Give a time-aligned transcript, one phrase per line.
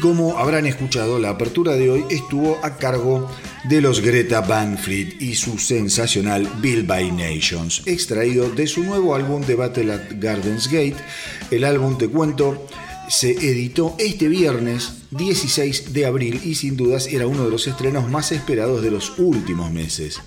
[0.00, 3.30] Como habrán escuchado, la apertura de hoy estuvo a cargo
[3.64, 9.14] de los Greta Van Fleet y su sensacional Bill by Nations, extraído de su nuevo
[9.14, 10.96] álbum de Battle at Gardens Gate.
[11.50, 12.66] El álbum, te cuento,
[13.08, 18.08] se editó este viernes 16 de abril y sin dudas era uno de los estrenos
[18.10, 20.20] más esperados de los últimos meses.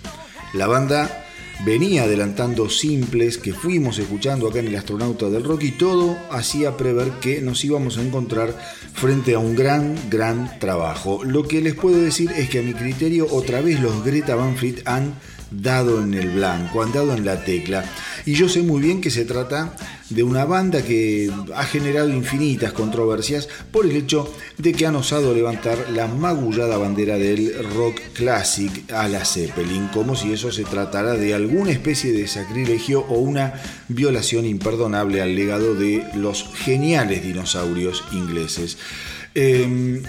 [0.53, 1.20] La banda
[1.65, 6.75] venía adelantando simples que fuimos escuchando acá en el Astronauta del Rock y todo hacía
[6.77, 8.57] prever que nos íbamos a encontrar
[8.93, 11.23] frente a un gran, gran trabajo.
[11.23, 14.55] Lo que les puedo decir es que a mi criterio otra vez los Greta Van
[14.55, 15.13] Fleet han
[15.51, 17.83] dado en el blanco, han dado en la tecla.
[18.25, 19.75] Y yo sé muy bien que se trata
[20.09, 25.33] de una banda que ha generado infinitas controversias por el hecho de que han osado
[25.33, 31.13] levantar la magullada bandera del rock classic a la Zeppelin, como si eso se tratara
[31.13, 33.53] de alguna especie de sacrilegio o una
[33.87, 38.77] violación imperdonable al legado de los geniales dinosaurios ingleses.
[39.33, 40.03] Em,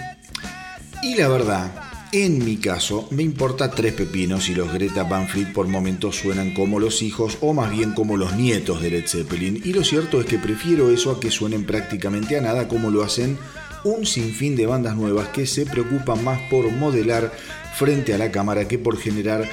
[1.03, 1.82] y la verdad,
[2.13, 6.53] en mi caso, me importa tres pepinos si los Greta Van Fleet por momentos suenan
[6.53, 9.63] como los hijos o más bien como los nietos de Led Zeppelin.
[9.65, 13.03] Y lo cierto es que prefiero eso a que suenen prácticamente a nada como lo
[13.03, 13.39] hacen
[13.85, 17.33] un sinfín de bandas nuevas que se preocupan más por modelar
[17.77, 19.49] frente a la cámara que por generar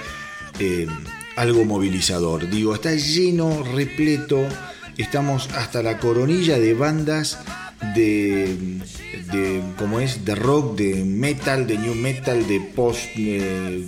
[0.59, 0.85] eh,
[1.37, 2.49] algo movilizador.
[2.49, 4.45] Digo, está lleno, repleto,
[4.97, 7.39] estamos hasta la coronilla de bandas
[7.95, 8.57] de,
[9.31, 13.01] de como es de rock, de metal, de new metal, de post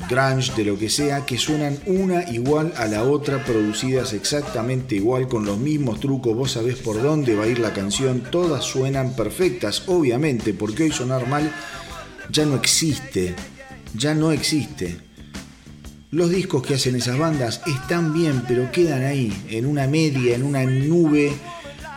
[0.09, 5.27] grunge, de lo que sea, que suenan una igual a la otra, producidas exactamente igual,
[5.27, 9.15] con los mismos trucos, vos sabés por dónde va a ir la canción, todas suenan
[9.15, 11.51] perfectas, obviamente, porque hoy sonar mal
[12.29, 13.35] ya no existe,
[13.93, 14.97] ya no existe.
[16.11, 20.43] Los discos que hacen esas bandas están bien, pero quedan ahí, en una media, en
[20.43, 21.31] una nube.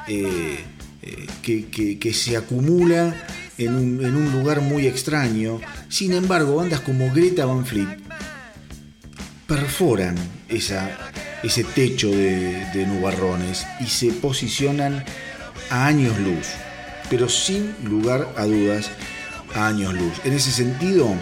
[0.07, 0.59] Eh,
[1.43, 3.15] que, se acumula
[3.59, 5.61] en un, lugar muy extraño.
[5.89, 7.99] Sin embargo, bandas como Greta Van Fleet
[9.47, 10.17] perforan
[10.49, 15.05] ese techo de, nubarrones y se posicionan
[15.71, 16.49] a años luz,
[17.11, 18.91] pero sin lugar a dudas
[19.55, 20.15] a años luz.
[20.25, 21.15] En ese sentido,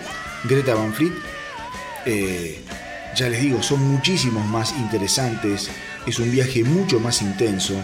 [0.45, 1.13] Greta Van Fleet,
[2.07, 2.61] eh,
[3.17, 5.69] ya les digo, son muchísimos más interesantes,
[6.07, 7.75] es un viaje mucho más intenso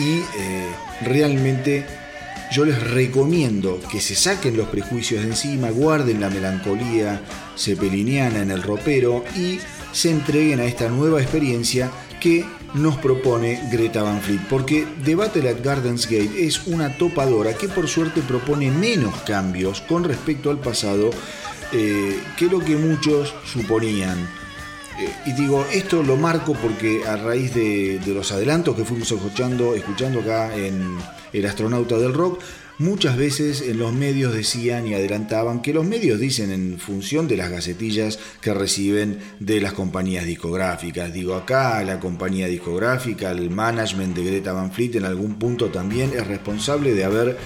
[0.00, 0.66] y eh,
[1.02, 1.84] realmente
[2.50, 7.20] yo les recomiendo que se saquen los prejuicios de encima, guarden la melancolía
[7.56, 9.60] cepeliniana en el ropero y
[9.92, 12.44] se entreguen a esta nueva experiencia que
[12.74, 17.68] nos propone Greta Van Fleet, porque The Battle at Gardens Gate es una topadora que
[17.68, 21.10] por suerte propone menos cambios con respecto al pasado
[21.72, 24.39] eh, que lo que muchos suponían.
[25.00, 29.74] Eh, y digo, esto lo marco porque a raíz de, los adelantos que fuimos escuchando,
[29.74, 30.98] escuchando acá en
[31.32, 32.42] El Astronauta del Rock,
[32.78, 37.38] muchas veces en los medios decían y adelantaban que los medios dicen en función de
[37.38, 41.12] las gacetillas que reciben de las compañías discográficas.
[41.12, 46.12] Digo, acá la compañía discográfica, el management de Greta Van Fleet en algún punto también
[46.14, 47.38] es responsable de haber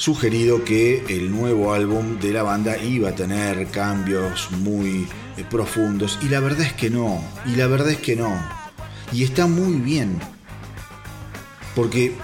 [0.00, 5.06] sugerido que el nuevo álbum de la banda iba a tener cambios muy
[5.36, 8.34] eh, profundos y la verdad es que no, y la verdad es que no.
[9.12, 10.18] Y está muy bien.
[11.76, 12.14] Porque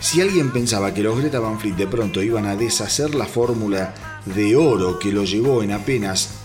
[0.00, 3.94] si alguien pensaba que los Greta Van Fleet de pronto iban a deshacer la fórmula
[4.24, 6.40] de oro que lo llevó en apenas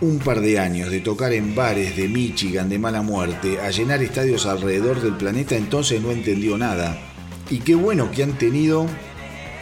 [0.00, 4.02] un par de años de tocar en bares de Michigan de mala muerte a llenar
[4.02, 6.98] estadios alrededor del planeta, entonces no entendió nada.
[7.48, 8.88] Y qué bueno que han tenido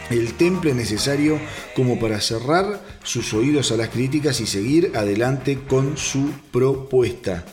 [0.09, 1.39] el temple necesario
[1.75, 7.45] como para cerrar sus oídos a las críticas y seguir adelante con su propuesta.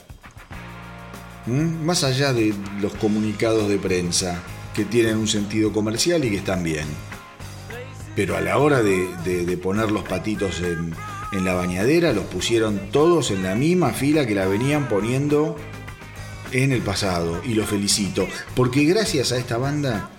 [1.47, 1.85] ¿Mm?
[1.85, 4.43] Más allá de los comunicados de prensa,
[4.75, 6.87] que tienen un sentido comercial y que están bien.
[8.15, 10.95] Pero a la hora de, poner los patitos en,
[11.33, 15.57] en la bañadera, los pusieron todos en la misma fila que la venían poniendo
[16.53, 17.41] en el pasado.
[17.45, 20.11] Y lo felicito, porque gracias a esta banda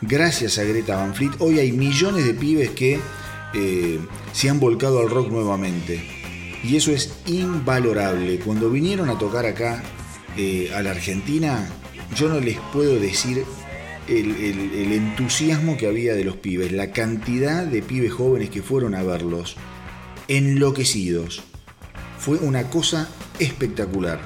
[0.00, 3.00] gracias a Greta Van Fleet, hoy hay millones de pibes que
[3.54, 3.98] eh,
[4.32, 6.02] se han volcado al rock nuevamente.
[6.62, 8.38] Y eso es invalorable.
[8.38, 9.82] Cuando vinieron a tocar acá
[10.36, 11.68] eh, a la Argentina,
[12.14, 13.44] yo no les puedo decir
[14.08, 18.94] el, el, entusiasmo que había de los pibes, la cantidad de pibes jóvenes que fueron
[18.94, 19.56] a verlos,
[20.28, 21.42] enloquecidos.
[22.18, 24.20] Fue una cosa espectacular.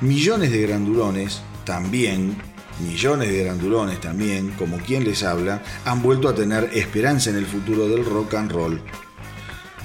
[0.00, 2.36] Millones de grandulones también
[2.80, 7.46] millones de grandulones también, como quien les habla, han vuelto a tener esperanza en el
[7.46, 8.80] futuro del rock and roll.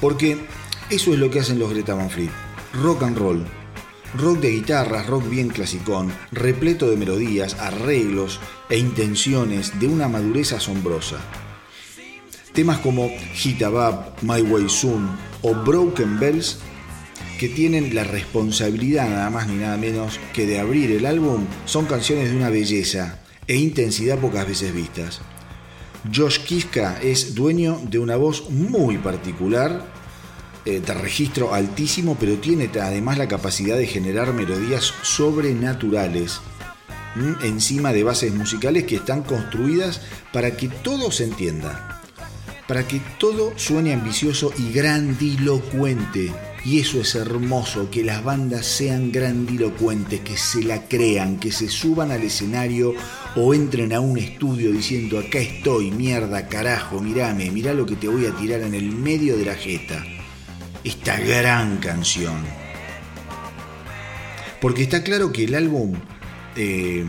[0.02, 0.38] Porque
[0.90, 2.32] eso es lo que hacen los Greta Van Fleet.
[2.82, 3.46] Rock and roll.
[4.16, 10.54] Rock de guitarras, rock bien clasicón, repleto de melodías, arreglos e intenciones de una madurez
[10.54, 11.18] asombrosa.
[12.54, 13.62] Temas como Hit
[14.22, 15.10] My Way Soon
[15.44, 16.60] o Broken Bells
[17.40, 21.86] que tienen la responsabilidad nada más ni nada menos que de abrir el álbum son
[21.86, 25.22] canciones de una belleza e intensidad pocas veces vistas.
[26.14, 29.86] Josh Kiska es dueño de una voz muy particular,
[30.66, 36.42] eh, de registro altísimo, pero tiene además la capacidad de generar melodías sobrenaturales,
[37.42, 40.02] encima de bases musicales que están construidas
[40.34, 42.02] para que todo se entienda,
[42.68, 46.34] para que todo suene ambicioso y grandilocuente
[46.66, 51.70] Y eso es hermoso, que las bandas sean grandilocuentes, que se la crean, que se
[51.70, 52.94] suban al escenario
[53.36, 58.08] o entren a un estudio diciendo acá estoy, mierda, carajo, mirame, mirá lo que te
[58.08, 60.04] voy a tirar en el medio de la jeta.
[60.84, 62.36] Esta gran canción.
[64.62, 65.94] Porque está claro que el álbum,
[66.56, 67.06] eh,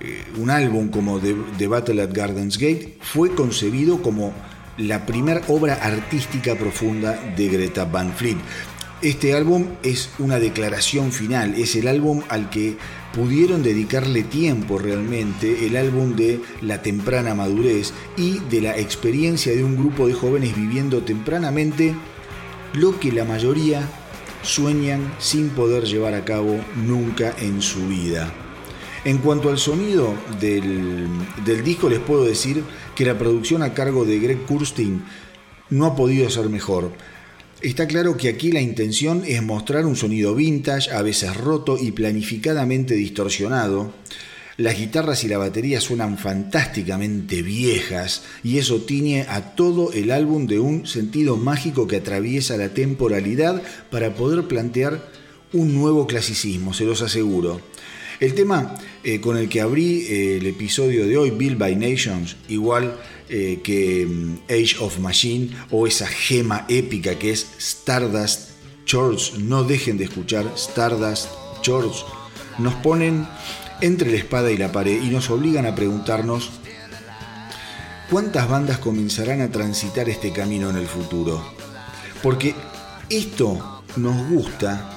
[0.00, 4.34] eh, un álbum como The, Battle at Gardens Gate, fue concebido como
[4.76, 8.38] la primera obra artística profunda de Greta Van Fleet.
[9.02, 12.76] Este álbum es una declaración final, es el álbum al que
[13.12, 19.64] pudieron dedicarle tiempo realmente, el álbum de la temprana madurez y de la experiencia de
[19.64, 21.96] un grupo de jóvenes viviendo tempranamente
[22.74, 23.88] lo que la mayoría
[24.42, 28.32] sueñan sin poder llevar a cabo nunca en su vida.
[29.04, 31.08] En cuanto al sonido del,
[31.64, 32.62] disco les puedo decir
[32.94, 35.02] que la producción a cargo de Greg Kurstin
[35.70, 36.92] no ha podido ser mejor.
[37.62, 41.92] Está claro que aquí la intención es mostrar un sonido vintage, a veces roto y
[41.92, 43.92] planificadamente distorsionado.
[44.56, 50.48] Las guitarras y la batería suenan fantásticamente viejas y eso tiñe a todo el álbum
[50.48, 55.08] de un sentido mágico que atraviesa la temporalidad para poder plantear
[55.52, 57.60] un nuevo clasicismo, se los aseguro.
[58.18, 62.36] El tema eh, con el que abrí eh, el episodio de hoy, Build by Nations,
[62.48, 62.96] igual
[63.28, 68.50] eh, que mm, Age of Machine o esa gema épica que es Stardust
[68.84, 69.34] Church.
[69.38, 71.28] No dejen de escuchar Stardust
[71.62, 72.04] Church.
[72.58, 73.26] Nos ponen
[73.80, 76.50] entre la espada y la pared y nos obligan a preguntarnos
[78.10, 81.42] cuántas bandas comenzarán a transitar este camino en el futuro.
[82.22, 82.54] Porque
[83.08, 84.90] esto nos gusta,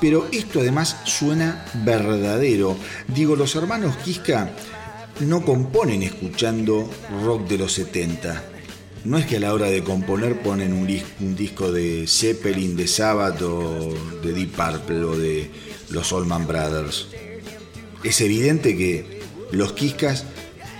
[0.00, 2.76] pero esto además suena verdadero.
[3.08, 4.50] Digo, los hermanos Kiska
[5.20, 6.88] no componen escuchando
[7.24, 8.44] rock de los 70.
[9.04, 13.40] No es que a la hora de componer ponen un, disco de Zeppelin, de Sabbath
[13.42, 15.50] o de Deep Purple o de
[15.90, 17.08] los Allman Brothers.
[18.04, 19.20] Es evidente que
[19.50, 20.24] los Kiskas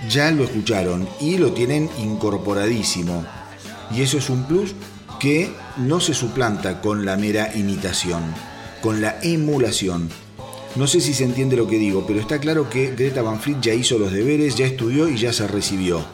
[0.08, 3.24] ya lo escucharon y lo tienen incorporadísimo.
[3.94, 4.74] Y eso es un plus
[5.18, 8.22] que no se suplanta con la mera imitación,
[8.82, 10.08] con la emulación.
[10.78, 13.60] No sé si se entiende lo que digo, pero está claro que Greta Van Fleet
[13.60, 16.06] ya hizo los deberes, ya estudió y ya se recibió.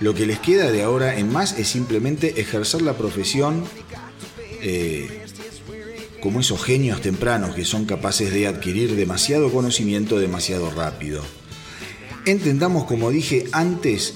[0.00, 3.64] Lo que les queda de ahora en más es simplemente ejercer la profesión
[4.60, 5.24] eh,
[6.20, 11.22] como esos genios tempranos que son capaces de adquirir demasiado conocimiento demasiado rápido.
[12.26, 14.12] Entendamos, como dije antes,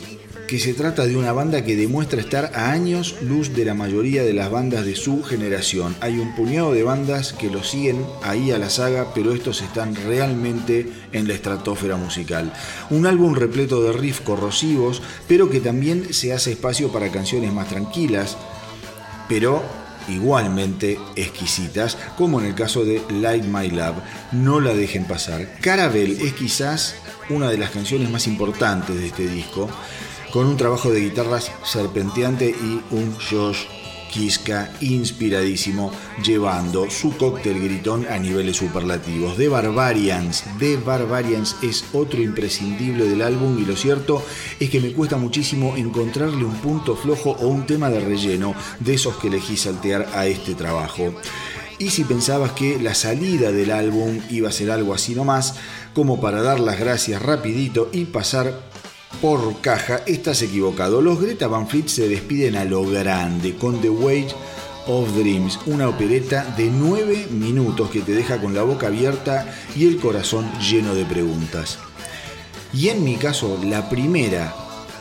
[0.55, 4.23] que se trata de una banda que demuestra estar a años luz de la mayoría
[4.23, 5.97] de las bandas de su generación.
[6.01, 9.97] Hay un puñado de bandas que lo siguen ahí a la saga, pero estos están
[9.97, 12.53] realmente en la estratosfera musical.
[12.91, 17.67] Un álbum repleto de riffs corrosivos, pero que también se hace espacio para canciones más
[17.67, 18.37] tranquilas,
[19.29, 19.61] pero
[20.07, 23.97] igualmente exquisitas, como en el caso de Light My Love.
[24.31, 25.59] No la dejen pasar.
[25.61, 26.95] Caravel es quizás
[27.29, 29.69] una de las canciones más importantes de este disco
[30.35, 33.67] con un trabajo de guitarras serpenteante y un Josh
[34.13, 35.93] Kiska inspiradísimo,
[36.25, 39.37] llevando su cóctel gritón a niveles superlativos.
[39.37, 44.25] The Barbarians, The Barbarians es otro imprescindible del álbum y lo cierto
[44.59, 48.95] es que me cuesta muchísimo encontrarle un punto flojo o un tema de relleno de
[48.95, 51.15] esos que elegí saltear a este trabajo.
[51.79, 55.55] Y si pensabas que la salida del álbum iba a ser algo así nomás,
[55.95, 58.74] como para dar las gracias rapidito y pasar
[59.21, 61.01] por caja, estás equivocado.
[61.01, 64.35] Los Greta Van Fleet se despiden a lo grande con The Wage
[64.87, 69.87] of Dreams, una opereta de 9 minutos que te deja con la boca abierta y
[69.87, 71.79] el corazón lleno de preguntas.
[72.73, 74.55] Y en mi caso, la primera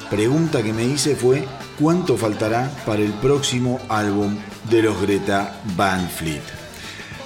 [0.09, 1.45] pregunta que me hice fue
[1.79, 4.37] ¿cuánto faltará para el próximo álbum
[4.69, 6.62] de los Greta Van Fleet?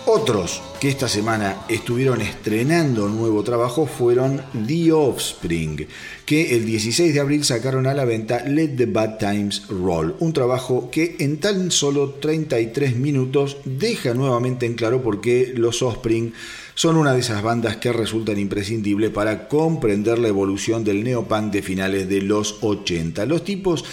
[0.10, 5.86] Otros que esta semana estuvieron estrenando nuevo trabajo fueron The Offspring,
[6.26, 10.32] que el 16 de abril sacaron a la venta Let the Bad Times Roll, un
[10.32, 16.32] trabajo que en tan solo 33 minutos deja nuevamente en claro por qué los Offspring
[16.74, 21.62] son una de esas bandas que resultan imprescindibles para comprender la evolución del neopunk de
[21.62, 23.26] finales de los 80.
[23.26, 23.84] Los tipos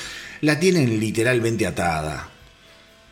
[0.43, 2.34] la tienen literalmente atada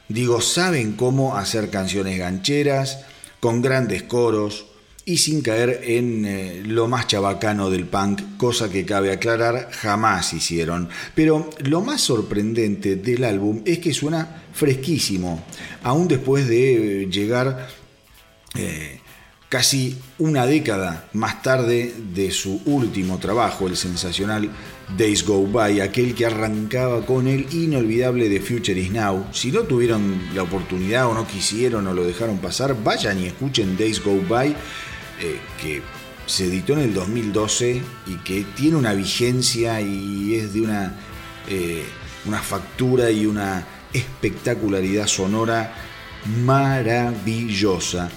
[0.09, 3.01] Digo, saben cómo hacer canciones gancheras,
[3.41, 4.67] con grandes coros
[5.05, 10.33] y sin caer en eh, lo más chabacano del punk, cosa que cabe aclarar, jamás
[10.33, 10.89] hicieron.
[11.15, 15.43] Pero lo más sorprendente del álbum es que suena fresquísimo,
[15.83, 17.69] aún después de eh, llegar...
[18.55, 18.99] Eh,
[19.53, 24.51] casi una década más tarde de su último trabajo, el sensacional
[24.97, 29.27] Days Go By, aquel que arrancaba con el inolvidable de Future Is Now.
[29.33, 33.77] Si no tuvieron la oportunidad o no quisieron o lo dejaron pasar, vayan y escuchen
[33.77, 34.55] Days Go By, eh,
[35.61, 35.83] que
[36.27, 40.95] se editó en el 2012 y que tiene una vigencia y es de una,
[41.49, 41.85] eh,
[42.27, 45.75] una factura y una espectacularidad sonora
[46.45, 48.11] maravillosa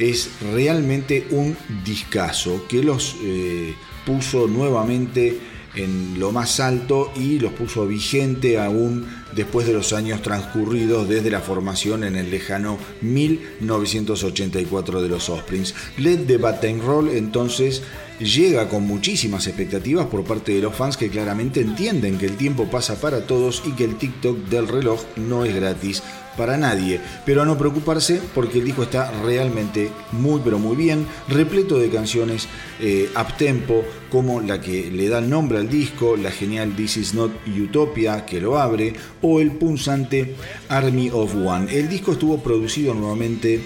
[0.00, 3.74] es realmente un discazo que los eh,
[4.06, 5.38] puso nuevamente
[5.74, 11.30] en lo más alto y los puso vigente aún después de los años transcurridos desde
[11.30, 15.74] la formación en el lejano 1984 de los Osprings.
[15.96, 17.82] Led the Batten Roll entonces
[18.20, 22.70] llega con muchísimas expectativas por parte de los fans que claramente entienden que el tiempo
[22.70, 26.02] pasa para todos y que el TikTok del reloj no es gratis
[26.36, 31.06] para nadie, pero a no preocuparse porque el disco está realmente muy pero muy bien,
[31.28, 32.46] repleto de canciones
[32.80, 36.98] eh, up tempo como la que le da el nombre al disco, la genial This
[36.98, 40.34] Is Not Utopia que lo abre o el punzante
[40.68, 41.76] Army of One.
[41.76, 43.60] El disco estuvo producido nuevamente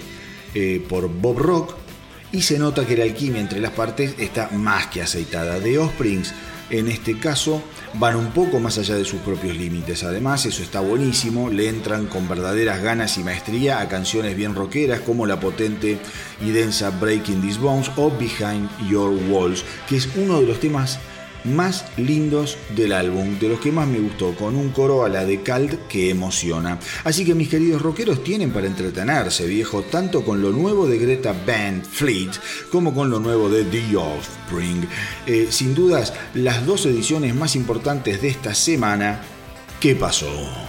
[0.55, 1.84] eh, por Bob Rock
[2.33, 5.61] y se nota que la alquimia entre las partes está más que aceitada.
[5.61, 6.33] De Osprings
[6.71, 7.63] en este caso
[7.95, 10.03] van un poco más allá de sus propios límites.
[10.03, 15.01] Además, eso está buenísimo, le entran con verdaderas ganas y maestría a canciones bien rockeras
[15.01, 15.99] como la potente
[16.41, 20.99] y densa Breaking These Bones o Behind Your Walls, que es uno de los temas
[21.45, 25.25] más lindos del álbum, de los que más me gustó, con un coro a la
[25.25, 26.79] de Cult que emociona.
[27.05, 31.35] Así que mis queridos rockeros tienen para entretenerse, viejo, tanto con lo nuevo de Greta
[31.47, 32.33] Van Fleet
[32.71, 34.89] como con lo nuevo de The Offspring.
[35.27, 39.21] Eh, sin dudas, las dos ediciones más importantes de esta semana,
[39.81, 40.64] ¿qué pasó?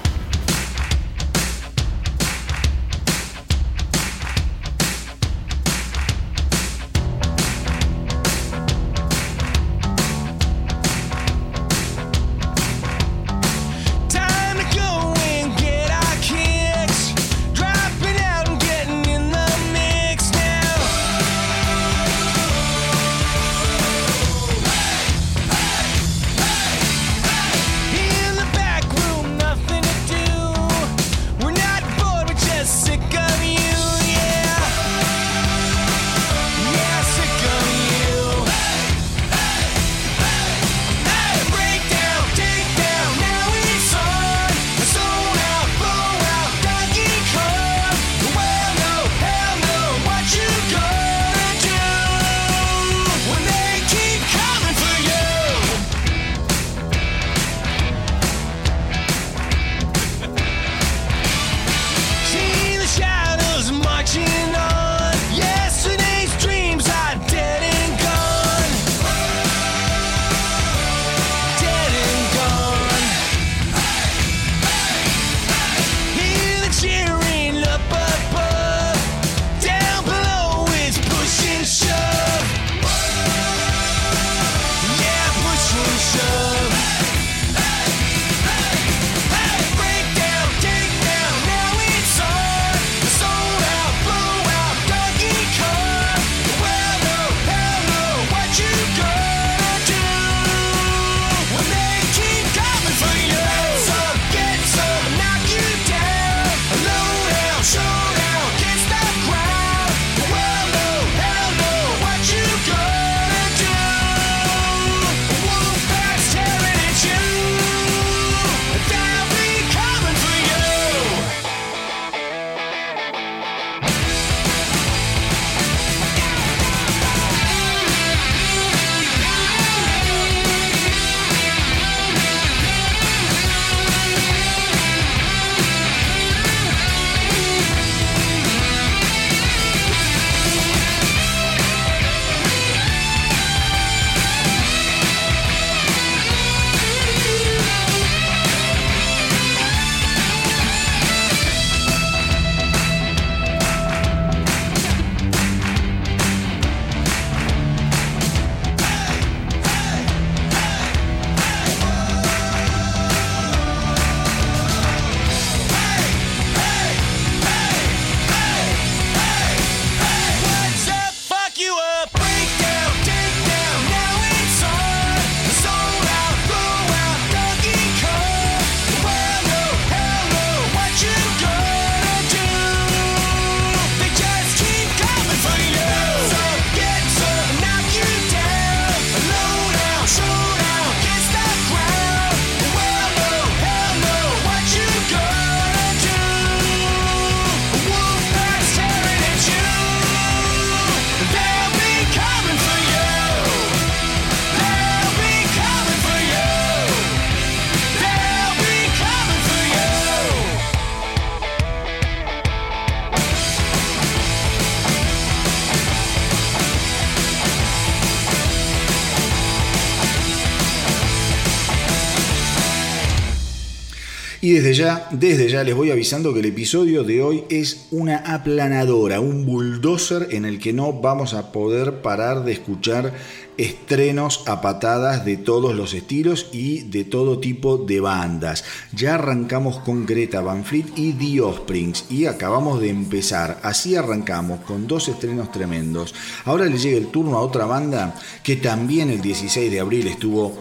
[224.76, 229.46] Ya, desde ya les voy avisando que el episodio de hoy es una aplanadora, un
[229.46, 233.14] bulldozer en el que no vamos a poder parar de escuchar
[233.58, 238.66] estrenos a patadas de todos los estilos y de todo tipo de bandas.
[238.92, 243.60] Ya arrancamos con Greta Van Fleet y The Offsprings y acabamos de empezar.
[243.64, 246.14] Así arrancamos con dos estrenos tremendos.
[246.44, 250.54] Ahora le llega el turno a otra banda que también el 16 de abril estuvo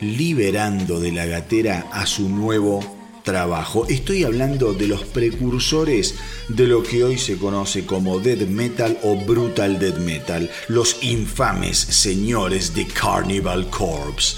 [0.00, 3.86] liberando de la gatera a su nuevo trabajo.
[3.88, 6.14] Estoy hablando de los precursores
[6.48, 11.78] de lo que hoy se conoce como death metal o brutal death metal, los infames
[11.78, 14.36] señores de Carnival Corpse.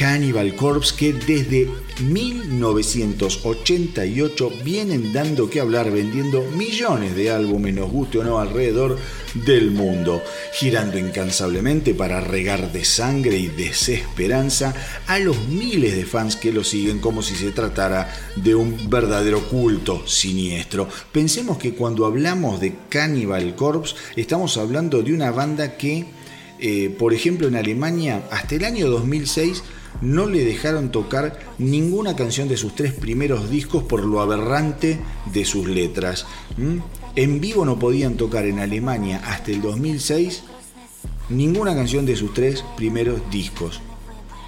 [0.00, 1.68] Cannibal Corpse que desde
[2.00, 8.96] 1988 vienen dando que hablar vendiendo millones de álbumes, nos guste o no, alrededor
[9.34, 10.22] del mundo,
[10.54, 14.74] girando incansablemente para regar de sangre y desesperanza
[15.06, 19.46] a los miles de fans que lo siguen como si se tratara de un verdadero
[19.50, 20.88] culto siniestro.
[21.12, 26.06] Pensemos que cuando hablamos de Cannibal Corpse estamos hablando de una banda que,
[26.58, 29.62] eh, por ejemplo, en Alemania, hasta el año 2006,
[30.00, 34.98] no le dejaron tocar ninguna canción de sus tres primeros discos por lo aberrante
[35.32, 36.26] de sus letras.
[37.16, 40.44] En vivo no podían tocar en Alemania hasta el 2006
[41.28, 43.80] ninguna canción de sus tres primeros discos.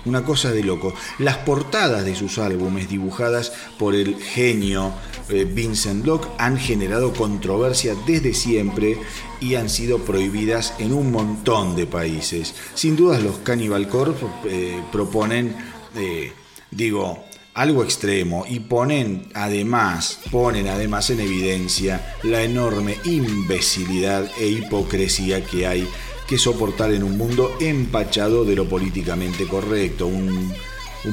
[0.05, 0.93] Una cosa de loco.
[1.19, 4.93] Las portadas de sus álbumes dibujadas por el genio
[5.29, 8.99] eh, Vincent Locke han generado controversia desde siempre
[9.43, 12.55] y han sido prohibidas en un montón de países.
[12.75, 15.57] Sin dudas los Cannibal Corpse eh, proponen,
[15.97, 16.33] eh,
[16.71, 17.25] digo,
[17.55, 25.67] algo extremo y ponen además, ponen además en evidencia la enorme imbecilidad e hipocresía que
[25.67, 25.89] hay
[26.27, 30.55] que soportar en un mundo empachado de lo políticamente correcto, un,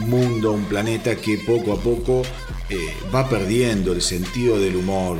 [0.07, 2.21] mundo, un planeta que poco a poco
[2.69, 5.17] eh, va perdiendo el sentido del humor,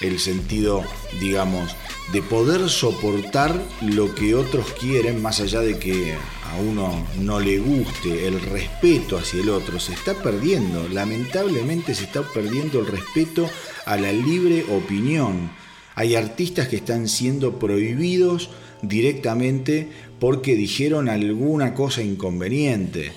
[0.00, 0.82] el sentido,
[1.20, 1.74] digamos,
[2.12, 7.58] de poder soportar lo que otros quieren más allá de que a uno no le
[7.58, 13.48] guste, el respeto hacia el otro se está perdiendo, lamentablemente se está perdiendo el respeto
[13.86, 15.50] a la libre opinión.
[15.94, 18.50] Hay artistas que están siendo prohibidos
[18.82, 23.12] directamente porque dijeron alguna cosa inconveniente,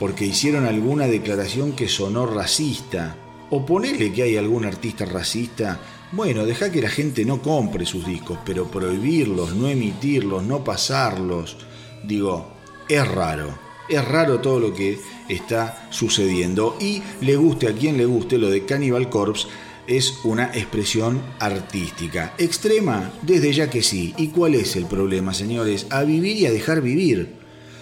[0.00, 3.16] porque hicieron alguna declaración que sonó racista.
[3.50, 5.80] O ponele que hay algún artista racista,
[6.12, 11.56] bueno, deja que la gente no compre sus discos, pero prohibirlos, no emitirlos, no pasarlos,
[12.04, 12.52] digo,
[12.88, 13.66] es raro.
[13.88, 18.50] Es raro todo lo que está sucediendo y le guste a quien le guste lo
[18.50, 19.46] de Cannibal Corpse,
[19.86, 22.34] es una expresión artística.
[22.38, 24.14] Extrema, desde ya que sí.
[24.18, 25.86] ¿Y cuál es el problema, señores?
[25.90, 27.36] A vivir y a dejar vivir.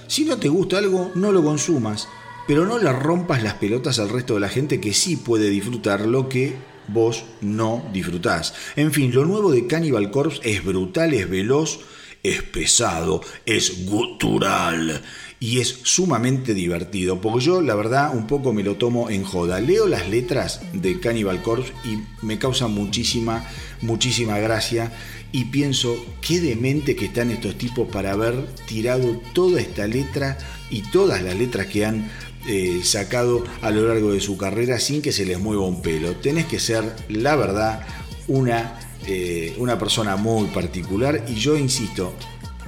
[0.07, 2.09] Si no te gusta algo, no lo consumas,
[2.47, 6.03] pero no le rompas las pelotas al resto de la gente que sí puede disfrutar
[6.07, 6.55] lo que
[6.89, 8.55] vos no disfrutás.
[8.77, 11.81] En fin, lo nuevo de Cannibal Corpse es brutal, es veloz,
[12.23, 15.03] es pesado, es gutural
[15.41, 19.61] y es sumamente divertido, porque yo la verdad un poco me lo tomo en joda.
[19.61, 23.47] Leo las letras de Cannibal Corpse y me causa muchísima,
[23.83, 24.93] muchísima gracia
[25.33, 30.39] y pienso qué demente que están estos tipos para haber tirado toda esta letra
[30.71, 32.09] y todas las letras que han
[32.47, 36.17] eh, sacado a lo largo de su carrera sin que se les mueva un pelo.
[36.17, 37.87] Tenés que ser, la verdad,
[38.29, 42.13] una, eh, una persona muy particular y yo insisto,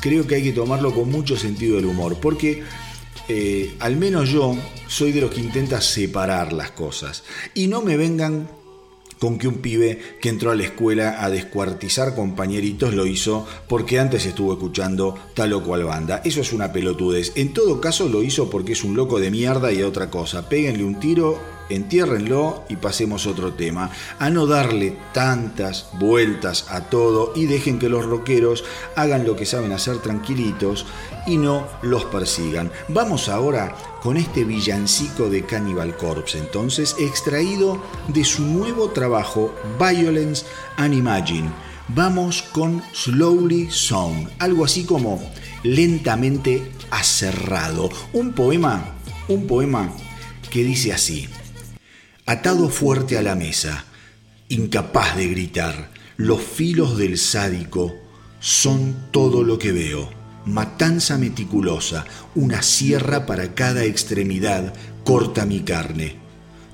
[0.00, 2.62] creo que hay que tomarlo con mucho sentido del humor, porque
[3.28, 7.24] eh, al menos yo soy de los que intenta separar las cosas.
[7.54, 8.48] Y no me vengan
[9.18, 13.98] con que un pibe que entró a la escuela a descuartizar compañeritos lo hizo porque
[13.98, 16.20] antes estuvo escuchando tal o cual banda.
[16.24, 17.32] Eso es una pelotudez.
[17.36, 20.48] En todo caso lo hizo porque es un loco de mierda y otra cosa.
[20.48, 23.90] Péguenle un tiro entiérrenlo y pasemos a otro tema.
[24.18, 29.46] A no darle tantas vueltas a todo y dejen que los rockeros hagan lo que
[29.46, 30.86] saben hacer tranquilitos
[31.26, 32.70] y no los persigan.
[32.88, 40.46] Vamos ahora con este villancico de Cannibal Corpse, entonces extraído de su nuevo trabajo Violence
[40.76, 41.50] and Imagine.
[41.88, 45.20] Vamos con Slowly Song, algo así como
[45.62, 47.90] lentamente aserrado.
[48.12, 48.96] Un poema,
[49.28, 49.92] un poema
[50.50, 51.28] que dice así
[52.26, 53.84] atado fuerte a la mesa,
[54.48, 55.90] incapaz de gritar.
[56.16, 57.94] Los filos del sádico
[58.40, 60.10] son todo lo que veo.
[60.44, 66.16] Matanza meticulosa, una sierra para cada extremidad corta mi carne.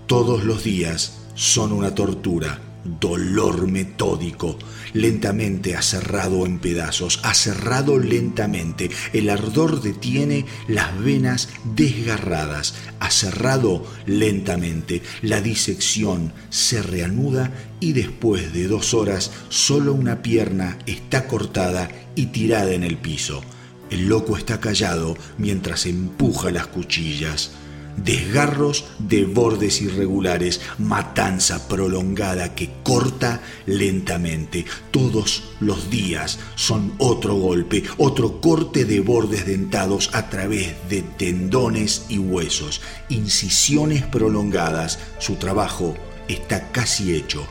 [0.07, 4.59] Todos los días son una tortura dolor metódico,
[4.93, 8.91] lentamente aserrado en pedazos, aserrado lentamente.
[9.13, 15.03] El ardor detiene las venas desgarradas, aserrado lentamente.
[15.23, 22.27] La disección se reanuda y después de dos horas solo una pierna está cortada y
[22.27, 23.43] tirada en el piso.
[23.91, 27.53] El loco está callado mientras empuja las cuchillas
[27.97, 34.65] desgarros de bordes irregulares, matanza prolongada que corta lentamente.
[34.91, 42.07] Todos los días son otro golpe, otro corte de bordes dentados a través de tendones
[42.09, 44.99] y huesos, incisiones prolongadas.
[45.19, 45.95] Su trabajo
[46.29, 47.47] está casi hecho.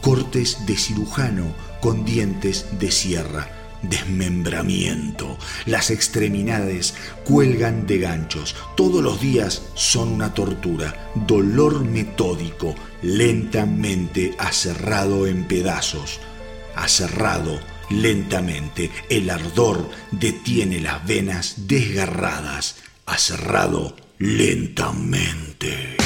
[0.00, 5.38] Cortes de cirujano con dientes de sierra desmembramiento.
[5.66, 8.54] Las extremidades cuelgan de ganchos.
[8.76, 11.10] Todos los días son una tortura.
[11.14, 16.20] Dolor metódico, lentamente aserrado en pedazos.
[16.74, 18.90] Aserrado lentamente.
[19.08, 22.76] El ardor detiene las venas desgarradas.
[23.06, 25.96] Aserrado lentamente.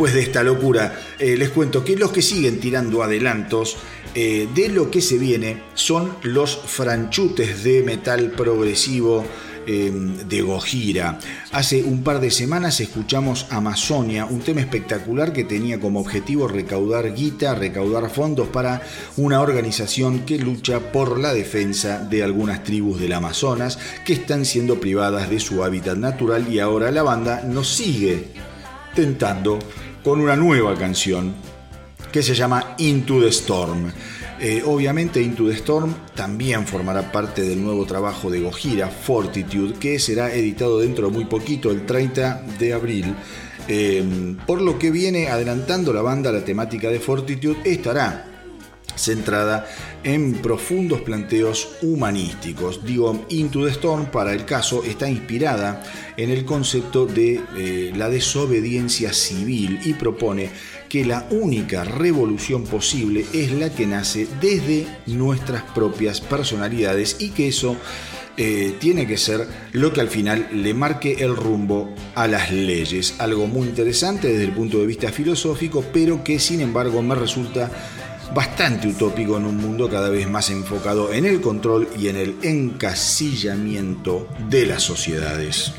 [0.00, 3.76] Después de esta locura, eh, les cuento que los que siguen tirando adelantos
[4.14, 9.26] eh, de lo que se viene son los franchutes de metal progresivo
[9.66, 11.18] em, de Gojira.
[11.52, 17.14] Hace un par de semanas escuchamos Amazonia, un tema espectacular que tenía como objetivo recaudar
[17.14, 18.80] guita, recaudar fondos para
[19.18, 24.80] una organización que lucha por la defensa de algunas tribus del Amazonas que están siendo
[24.80, 28.28] privadas de su hábitat natural y ahora la banda nos sigue
[28.94, 29.58] tentando
[30.02, 31.34] con una nueva canción
[32.12, 33.92] que se llama Into the Storm.
[34.40, 39.98] Eh, obviamente Into the Storm también formará parte del nuevo trabajo de Gojira, Fortitude, que
[39.98, 43.14] será editado dentro de muy poquito, el 30 de abril.
[43.68, 48.29] Eh, por lo que viene adelantando la banda la temática de Fortitude estará
[48.96, 49.66] centrada
[50.04, 52.84] en profundos planteos humanísticos.
[52.84, 55.82] Digo, Into the Storm para el caso está inspirada
[56.16, 60.50] en el concepto de eh, la desobediencia civil y propone
[60.88, 67.48] que la única revolución posible es la que nace desde nuestras propias personalidades y que
[67.48, 67.76] eso
[68.36, 73.16] eh, tiene que ser lo que al final le marque el rumbo a las leyes.
[73.18, 77.70] Algo muy interesante desde el punto de vista filosófico, pero que sin embargo me resulta
[78.34, 82.36] bastante utópico en un mundo cada vez más enfocado en el control y en el
[82.42, 85.72] encasillamiento de las sociedades.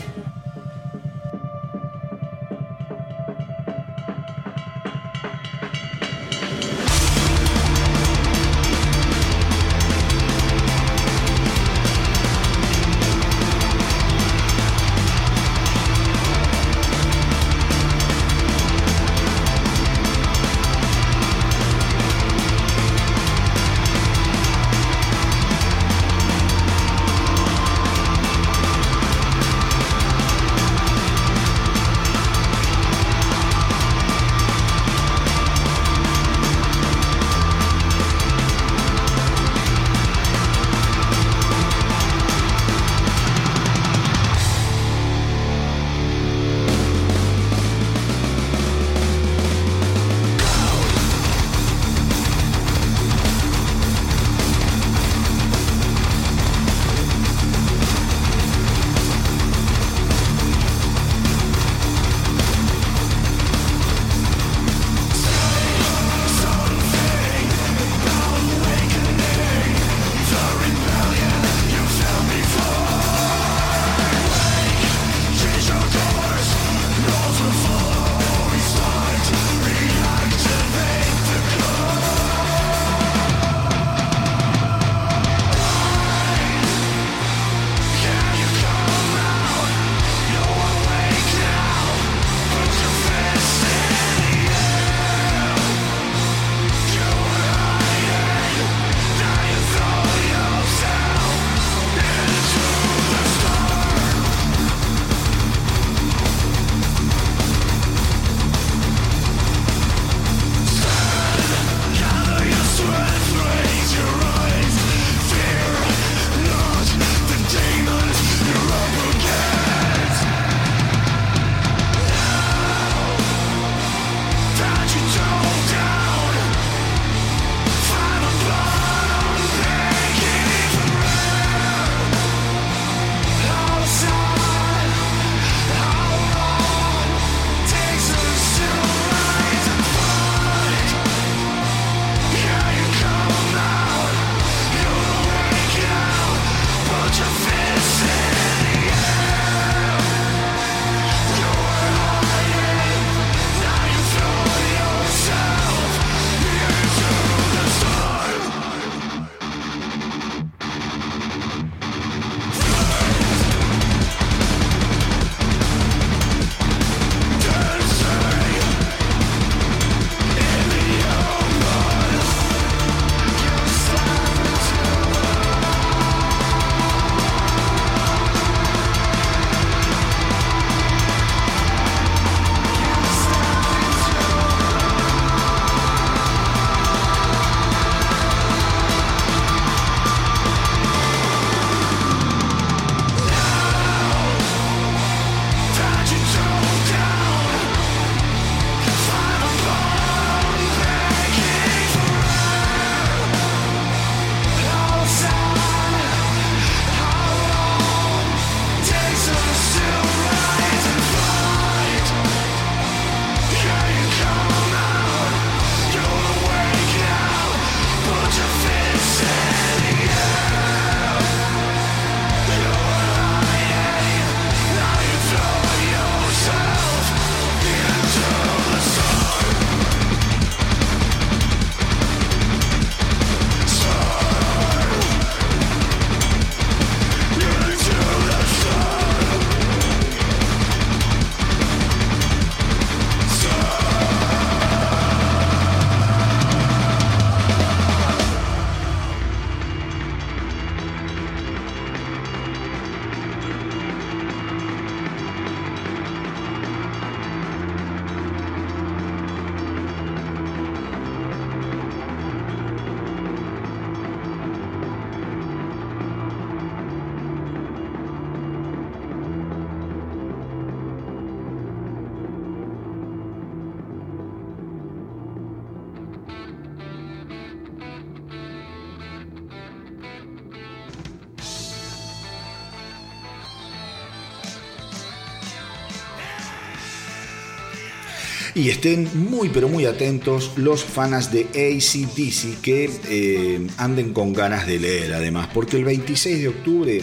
[288.62, 294.68] Y estén muy pero muy atentos los fanas de ACDC que eh, anden con ganas
[294.68, 297.02] de leer además, porque el 26 de octubre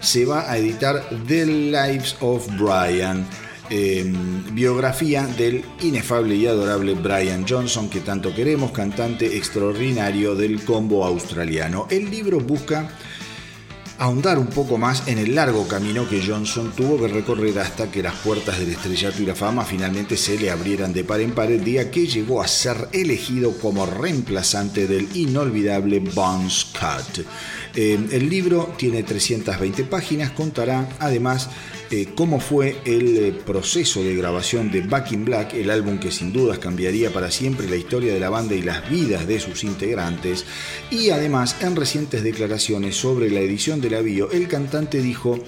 [0.00, 3.24] se va a editar The Lives of Brian.
[3.70, 11.04] Em, biografía del inefable y adorable Brian Johnson que tanto queremos, cantante extraordinario del combo
[11.04, 11.86] australiano.
[11.90, 12.90] El libro busca
[13.98, 18.02] ahondar un poco más en el largo camino que Johnson tuvo que recorrer hasta que
[18.02, 21.50] las puertas del estrellato y la fama finalmente se le abrieran de par en par
[21.50, 27.24] el día que llegó a ser elegido como reemplazante del inolvidable Bon Scott.
[27.74, 31.48] Eh, el libro tiene 320 páginas, contará además
[31.90, 36.10] eh, cómo fue el eh, proceso de grabación de Back in Black, el álbum que
[36.10, 39.64] sin dudas cambiaría para siempre la historia de la banda y las vidas de sus
[39.64, 40.44] integrantes.
[40.90, 45.38] Y además, en recientes declaraciones sobre la edición de la bio, el cantante dijo,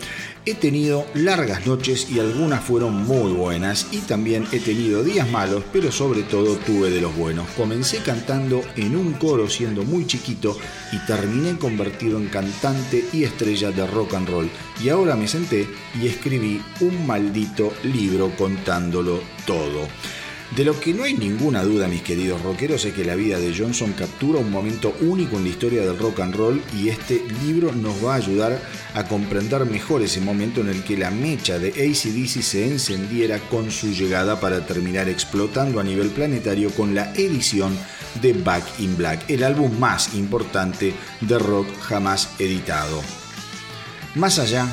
[0.47, 5.63] he tenido largas noches y algunas fueron muy buenas y también he tenido días malos,
[5.71, 7.47] pero sobre todo tuve de los buenos.
[7.51, 10.57] Comencé cantando en un coro siendo muy chiquito
[10.91, 14.51] y terminé convertido en cantante y estrella de rock and roll.
[14.83, 15.69] Y ahora me senté
[16.01, 19.89] y escribí un maldito libro contándolo todo.
[20.55, 23.57] De lo que no hay ninguna duda, mis queridos rockeros, es que la vida de
[23.57, 27.73] Johnson captura un momento único en la historia del rock and roll y este libro
[27.73, 28.61] nos va a ayudar
[28.95, 33.71] a comprender mejor ese momento en el que la mecha de ACDC se encendiera con
[33.71, 37.77] su llegada para terminar explotando a nivel planetario con la edición
[38.21, 43.03] de Back in Black, el álbum más importante de rock jamás editado.
[44.17, 44.67] Más allá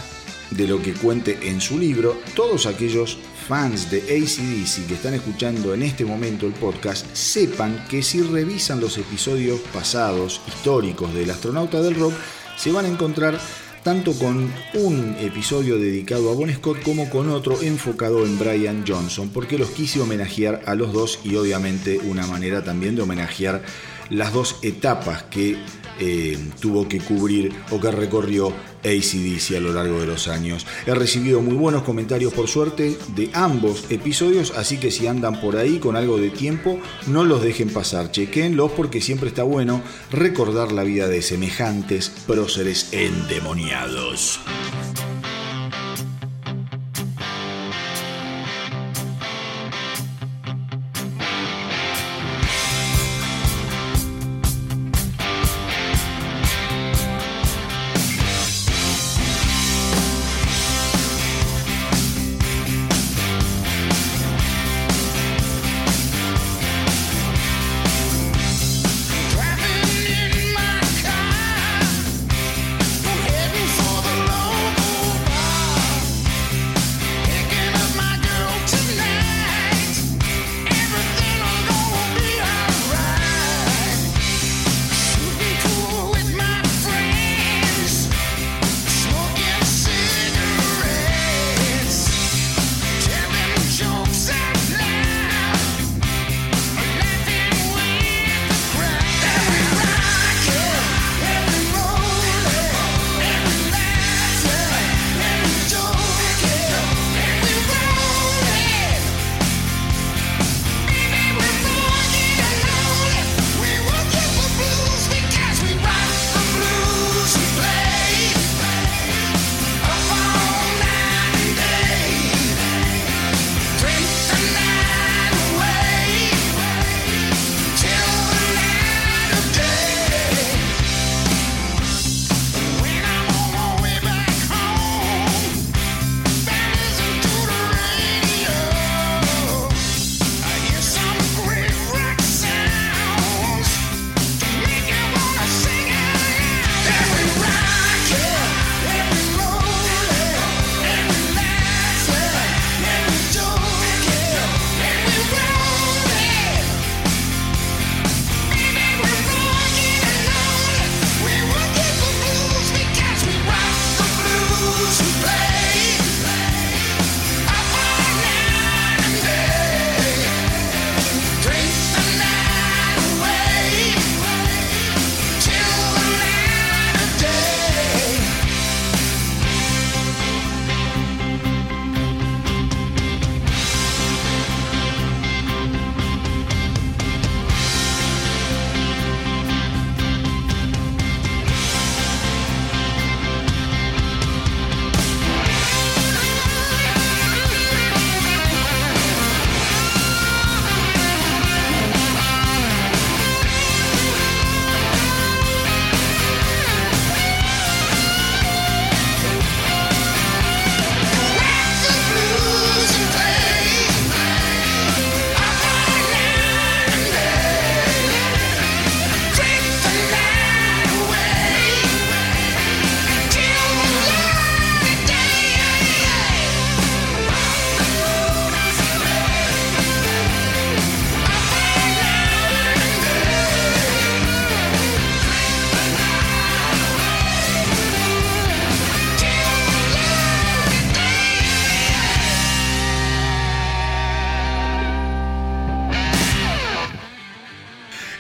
[0.52, 3.18] de lo que cuente en su libro, todos aquellos
[3.48, 8.82] fans de ACDC que están escuchando en este momento el podcast sepan que si revisan
[8.82, 12.14] los episodios pasados históricos del astronauta del rock,
[12.58, 13.40] se van a encontrar
[13.84, 19.30] tanto con un episodio dedicado a Bon Scott como con otro enfocado en Brian Johnson,
[19.30, 23.64] porque los quise homenajear a los dos y obviamente una manera también de homenajear
[24.10, 25.58] las dos etapas que
[26.00, 28.52] eh, tuvo que cubrir o que recorrió
[28.90, 30.66] ACDC a lo largo de los años.
[30.86, 35.58] He recibido muy buenos comentarios por suerte de ambos episodios, así que si andan por
[35.58, 39.82] ahí con algo de tiempo, no los dejen pasar, chequenlos porque siempre está bueno
[40.12, 44.40] recordar la vida de semejantes próceres endemoniados.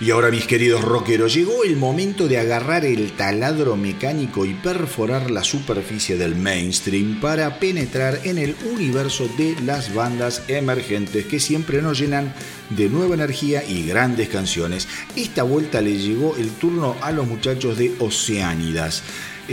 [0.07, 5.29] Y ahora mis queridos rockeros, llegó el momento de agarrar el taladro mecánico y perforar
[5.29, 11.81] la superficie del mainstream para penetrar en el universo de las bandas emergentes que siempre
[11.81, 12.33] nos llenan
[12.69, 14.87] de nueva energía y grandes canciones.
[15.17, 19.03] Esta vuelta le llegó el turno a los muchachos de Oceánidas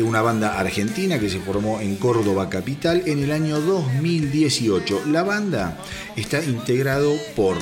[0.03, 5.05] una banda argentina que se formó en Córdoba capital en el año 2018.
[5.07, 5.79] La banda
[6.17, 7.57] está integrado por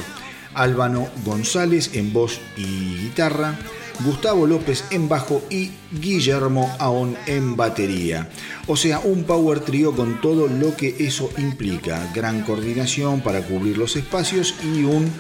[0.55, 3.59] Álvaro González en voz y guitarra,
[4.05, 8.29] Gustavo López en bajo y Guillermo Aón en batería.
[8.67, 12.11] O sea, un power trio con todo lo que eso implica.
[12.15, 15.11] Gran coordinación para cubrir los espacios y un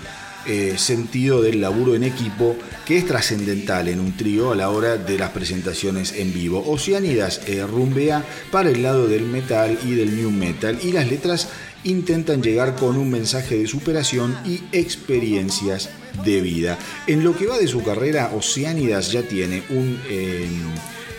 [0.47, 4.97] eh, sentido del laburo en equipo que es trascendental en un trío a la hora
[4.97, 6.64] de las presentaciones en vivo.
[6.66, 11.49] Oceanidas eh, rumbea para el lado del metal y del new metal y las letras
[11.84, 15.90] intentan llegar con un mensaje de superación y experiencias
[16.24, 16.78] de vida.
[17.07, 19.99] En lo que va de su carrera, Oceánidas ya tiene un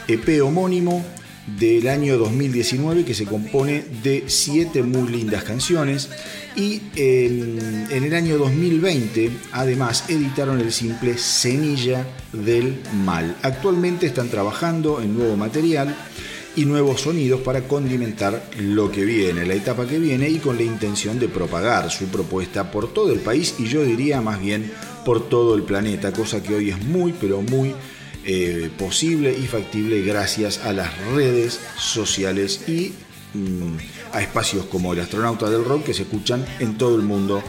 [0.07, 1.03] EP eh, e homónimo
[1.48, 6.10] del año 2019 que se compone de siete muy lindas canciones
[6.56, 13.36] y en, el año 2020 además editaron el simple Semilla del Mal.
[13.41, 15.96] Actualmente están trabajando en nuevo material
[16.56, 20.64] y nuevos sonidos para condimentar lo que viene, la etapa que viene y con la
[20.64, 24.72] intención de propagar su propuesta por todo el país y yo diría más bien
[25.04, 27.74] por todo el planeta, cosa que hoy es muy pero muy
[28.26, 32.93] eh, posible y factible gracias a las redes sociales y
[33.34, 33.78] mm,
[34.13, 37.43] a espacios como el astronauta del rock que se escuchan en todo el mundo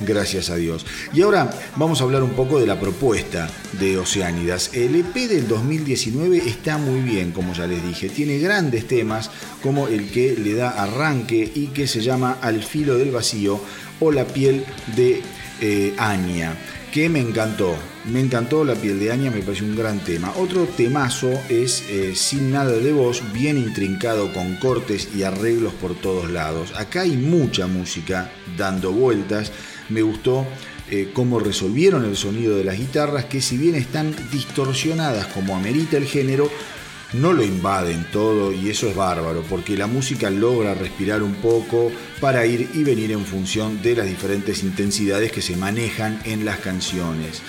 [0.00, 0.86] gracias a Dios.
[1.12, 4.70] Y ahora vamos a hablar un poco de la propuesta de Oceánidas.
[4.72, 8.08] El EP del 2019 está muy bien, como ya les dije.
[8.08, 9.30] Tiene grandes temas
[9.62, 13.60] como el que le da arranque y que se llama Al filo del vacío
[14.00, 14.64] o La piel
[14.96, 15.22] de
[15.60, 16.56] eh, Anya
[16.92, 17.76] que me encantó.
[18.10, 20.32] Me encantó La piel de Aña, me pareció un gran tema.
[20.36, 25.94] Otro temazo es eh, Sin nada de voz, bien intrincado con cortes y arreglos por
[25.94, 26.72] todos lados.
[26.76, 29.52] Acá hay mucha música dando vueltas
[29.90, 30.46] me gustó
[30.90, 35.96] eh, cómo resolvieron el sonido de las guitarras, que si bien están distorsionadas como amerita
[35.96, 36.50] el género,
[37.12, 41.90] no lo invaden todo y eso es bárbaro, porque la música logra respirar un poco
[42.20, 46.58] para ir y venir en función de las diferentes intensidades que se manejan en las
[46.58, 47.42] canciones.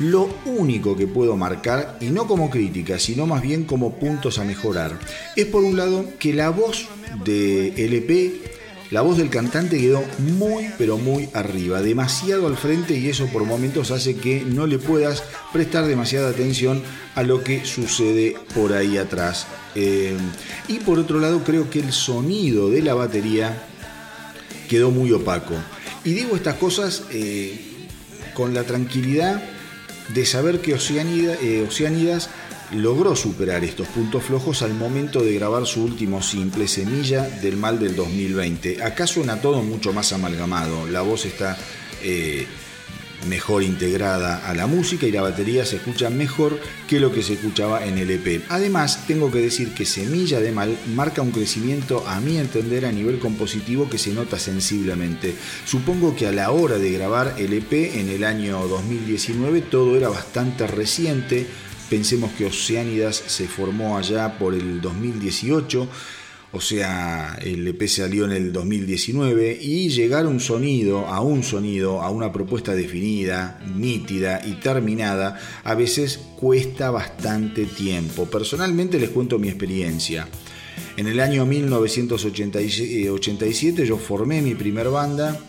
[0.00, 4.44] Lo único que puedo marcar, y no como crítica, sino más bien como puntos a
[4.44, 4.98] mejorar,
[5.36, 6.88] es por un lado que la voz
[7.24, 8.53] de LP
[8.90, 13.44] la voz del cantante quedó muy pero muy arriba, demasiado al frente y eso por
[13.44, 15.22] momentos hace que no le puedas
[15.52, 16.82] prestar demasiada atención
[17.14, 19.46] a lo que sucede por ahí atrás.
[19.74, 20.16] Eh,
[20.68, 23.66] y por otro lado creo que el sonido de la batería
[24.68, 25.54] quedó muy opaco.
[26.04, 27.88] Y digo estas cosas eh,
[28.34, 29.42] con la tranquilidad
[30.12, 31.66] de saber que Oceanidas eh,
[32.74, 37.78] logró superar estos puntos flojos al momento de grabar su último simple, Semilla del Mal
[37.78, 38.82] del 2020.
[38.82, 41.56] Acá suena todo mucho más amalgamado, la voz está
[42.02, 42.46] eh,
[43.28, 46.58] mejor integrada a la música y la batería se escucha mejor
[46.88, 48.42] que lo que se escuchaba en el EP.
[48.48, 52.92] Además, tengo que decir que Semilla de Mal marca un crecimiento, a mi entender, a
[52.92, 55.34] nivel compositivo que se nota sensiblemente.
[55.64, 60.08] Supongo que a la hora de grabar el EP en el año 2019 todo era
[60.08, 61.46] bastante reciente,
[61.88, 65.86] Pensemos que Oceánidas se formó allá por el 2018,
[66.52, 71.42] o sea, el EP salió en el 2019 y llegar a un sonido, a un
[71.42, 78.26] sonido, a una propuesta definida, nítida y terminada, a veces cuesta bastante tiempo.
[78.26, 80.28] Personalmente les cuento mi experiencia.
[80.96, 85.40] En el año 1987 yo formé mi primer banda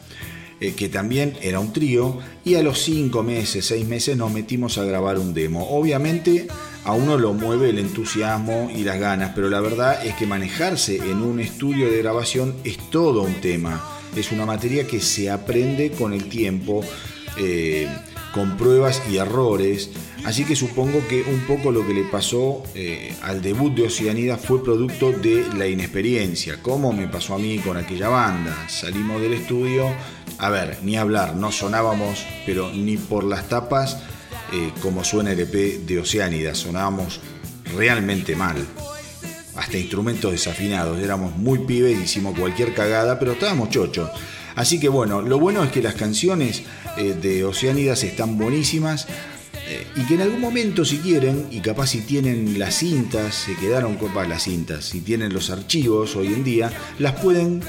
[0.59, 4.77] eh, que también era un trío, y a los cinco meses, seis meses nos metimos
[4.77, 5.67] a grabar un demo.
[5.69, 6.47] Obviamente
[6.85, 10.97] a uno lo mueve el entusiasmo y las ganas, pero la verdad es que manejarse
[10.97, 13.83] en un estudio de grabación es todo un tema.
[14.15, 16.81] Es una materia que se aprende con el tiempo,
[17.37, 17.87] eh,
[18.35, 19.89] con pruebas y errores.
[20.25, 24.37] Así que supongo que un poco lo que le pasó eh, al debut de Oceanida
[24.37, 28.67] fue producto de la inexperiencia, como me pasó a mí con aquella banda.
[28.67, 29.87] Salimos del estudio
[30.37, 33.99] a ver, ni hablar, no sonábamos, pero ni por las tapas
[34.51, 37.21] eh, como suena el EP de Oceánida, sonábamos
[37.73, 38.57] realmente mal.
[39.55, 44.09] Hasta instrumentos desafinados, éramos muy pibes, hicimos cualquier cagada, pero estábamos chochos.
[44.55, 46.63] Así que bueno, lo bueno es que las canciones
[46.95, 49.07] de Oceánidas están buenísimas
[49.67, 53.55] eh, y que en algún momento si quieren, y capaz si tienen las cintas, se
[53.55, 57.61] quedaron copas las cintas, si tienen los archivos hoy en día, las pueden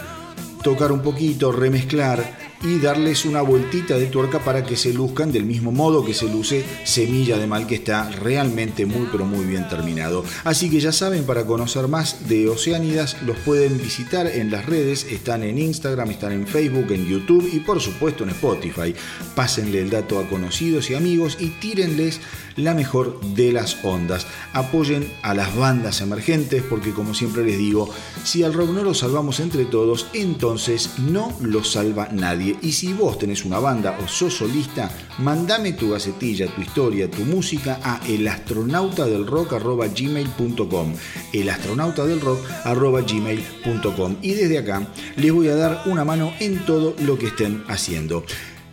[0.62, 5.44] tocar un poquito, remezclar y darles una vueltita de tuerca para que se luzcan del
[5.44, 9.68] mismo modo que se luce Semilla de Mal que está realmente muy pero muy bien
[9.68, 10.24] terminado.
[10.44, 15.04] Así que ya saben, para conocer más de Oceánidas los pueden visitar en las redes,
[15.04, 18.94] están en Instagram, están en Facebook, en YouTube y por supuesto en Spotify.
[19.34, 22.20] Pásenle el dato a conocidos y amigos y tírenles
[22.56, 24.26] la mejor de las ondas.
[24.52, 27.88] Apoyen a las bandas emergentes porque como siempre les digo,
[28.24, 32.45] si al rock no lo salvamos entre todos, entonces no lo salva nadie.
[32.62, 37.24] Y si vos tenés una banda o sos solista, mandame tu gacetilla, tu historia, tu
[37.24, 40.94] música a elastronautadelrock.gmail.com
[41.32, 44.86] elastronautadelrock.gmail.com Y desde acá
[45.16, 48.26] les voy a dar una mano en todo lo que estén haciendo.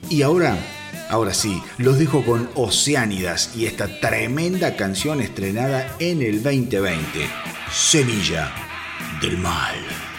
[0.09, 0.57] Y ahora
[1.09, 7.27] Ahora sí, los dejo con Oceánidas y esta tremenda canción estrenada en el 2020,
[7.71, 8.51] Semilla
[9.21, 10.12] del Mal.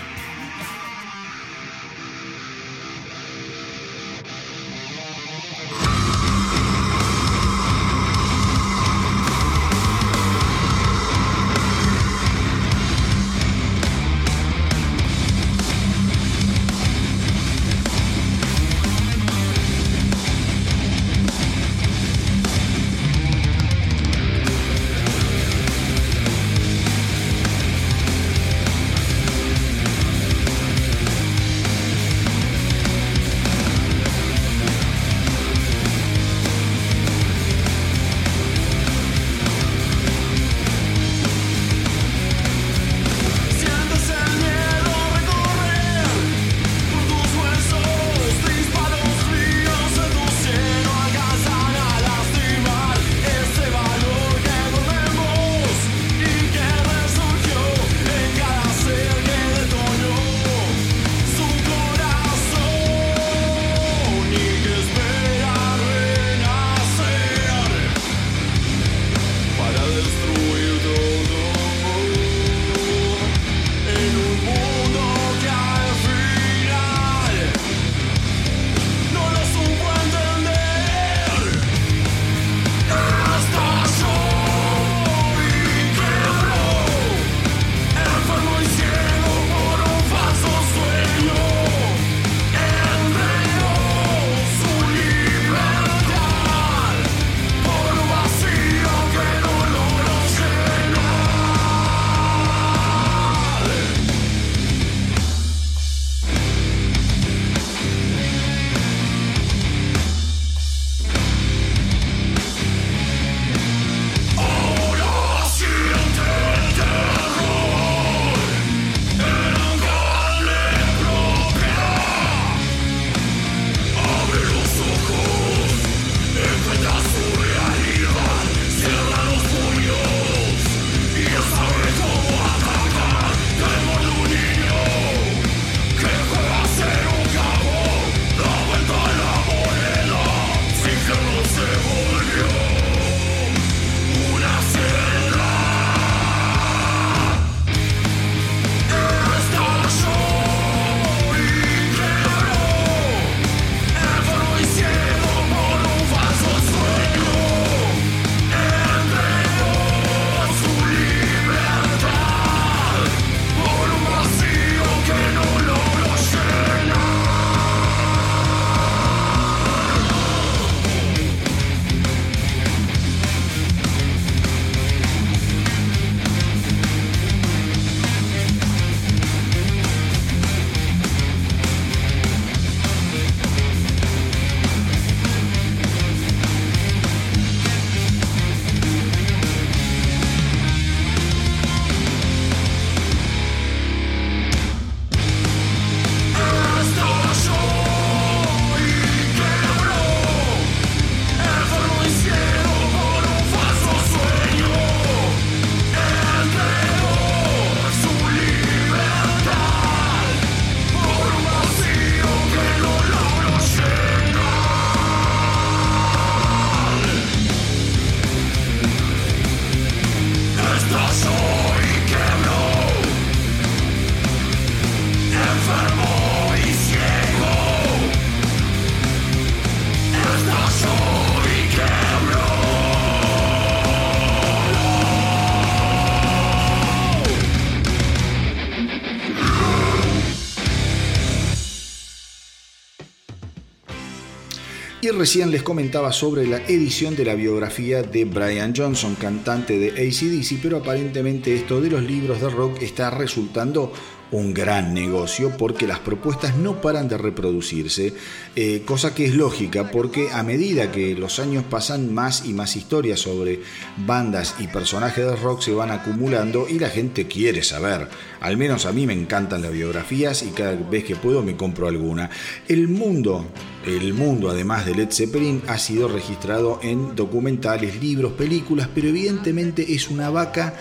[245.25, 250.61] Recién les comentaba sobre la edición de la biografía de Brian Johnson, cantante de ACDC,
[250.63, 253.91] pero aparentemente esto de los libros de rock está resultando
[254.33, 258.13] un gran negocio porque las propuestas no paran de reproducirse,
[258.55, 262.77] eh, cosa que es lógica porque a medida que los años pasan más y más
[262.77, 263.61] historias sobre
[264.07, 268.09] bandas y personajes de rock se van acumulando y la gente quiere saber.
[268.41, 271.89] Al menos a mí me encantan las biografías y cada vez que puedo me compro
[271.89, 272.29] alguna.
[272.69, 273.47] El mundo,
[273.87, 279.95] el mundo además de Led Zeppelin ha sido registrado en documentales, libros, películas, pero evidentemente
[279.95, 280.75] es una vaca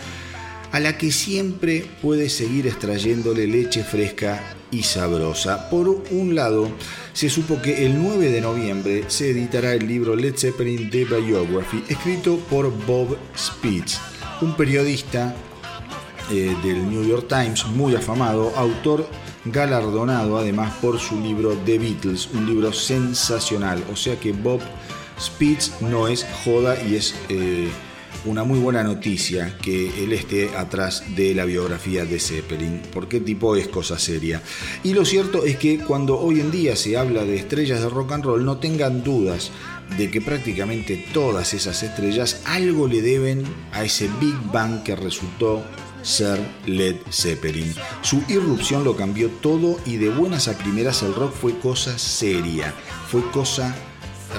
[0.72, 5.70] a la que siempre puedes seguir extrayéndole leche fresca y sabrosa.
[5.70, 6.68] Por un lado,
[7.14, 11.84] se supo que el 9 de noviembre se editará el libro Led Zeppelin The Biography,
[11.90, 14.00] escrito por Bob Spitz,
[14.42, 15.36] un periodista
[16.32, 19.08] eh, del New York Times muy afamado, autor
[19.46, 23.84] galardonado además por su libro The Beatles, un libro sensacional.
[23.92, 24.62] O sea que Bob
[25.20, 27.16] Spitz no es joda y es...
[27.30, 27.70] Eh,
[28.26, 33.56] una muy buena noticia que él esté atrás de la biografía de Zeppelin, porque tipo
[33.56, 34.42] es cosa seria.
[34.84, 38.14] Y lo cierto es que cuando hoy en día se habla de estrellas de rock
[38.14, 39.52] and roll, no tengan dudas
[39.98, 45.62] de que prácticamente todas esas estrellas algo le deben a ese Big Bang que resultó
[46.04, 47.74] ser Led Zeppelin.
[48.02, 52.74] Su irrupción lo cambió todo y de buenas a primeras el rock fue cosa seria,
[53.08, 53.76] fue cosa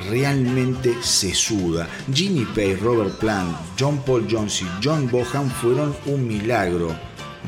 [0.08, 1.88] realmente sesuda.
[2.12, 6.94] Jimmy Page, Robert Plant, John Paul Jones y John Bohan fueron un milagro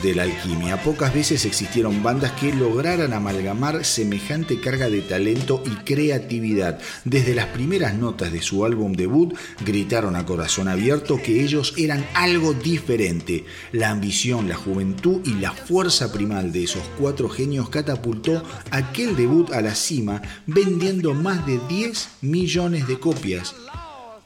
[0.03, 0.83] de la alquimia.
[0.83, 6.79] Pocas veces existieron bandas que lograran amalgamar semejante carga de talento y creatividad.
[7.05, 9.35] Desde las primeras notas de su álbum debut
[9.65, 13.45] gritaron a corazón abierto que ellos eran algo diferente.
[13.73, 19.53] La ambición, la juventud y la fuerza primal de esos cuatro genios catapultó aquel debut
[19.53, 23.55] a la cima vendiendo más de 10 millones de copias.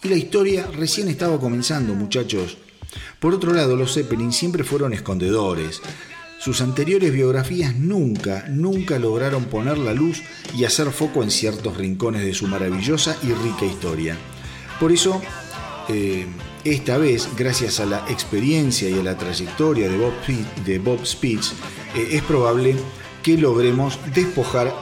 [0.02, 2.56] Y la historia recién estaba comenzando, muchachos.
[3.18, 5.80] Por otro lado, los Zeppelin siempre fueron escondedores.
[6.38, 10.22] Sus anteriores biografías nunca, nunca lograron poner la luz
[10.57, 14.16] y hacer foco en ciertos rincones de su maravillosa y rica historia.
[14.80, 15.20] Por eso,
[15.88, 16.26] eh,
[16.64, 21.53] esta vez, gracias a la experiencia y a la trayectoria de Bob, Spitz,
[21.95, 22.74] eh, es probable
[23.22, 24.72] que logremos despojar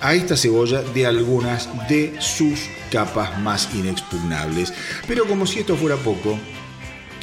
[0.00, 2.60] a esta cebolla de algunas de sus
[2.90, 4.72] capas más inexpugnables.
[5.06, 6.38] Pero como si esto fuera poco,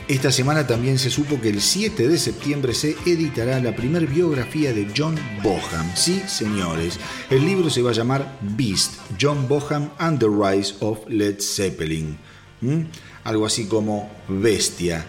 [0.10, 4.74] esta semana también se supo que el 7 de septiembre se editará la primera biografía
[4.74, 5.96] de John Boham.
[5.96, 7.00] Sí, señores,
[7.30, 12.18] el libro se va a llamar Beast, John Boham and the Rise of Led Zeppelin.
[12.62, 12.86] ¿Mm?
[13.24, 15.06] Algo así como Bestia.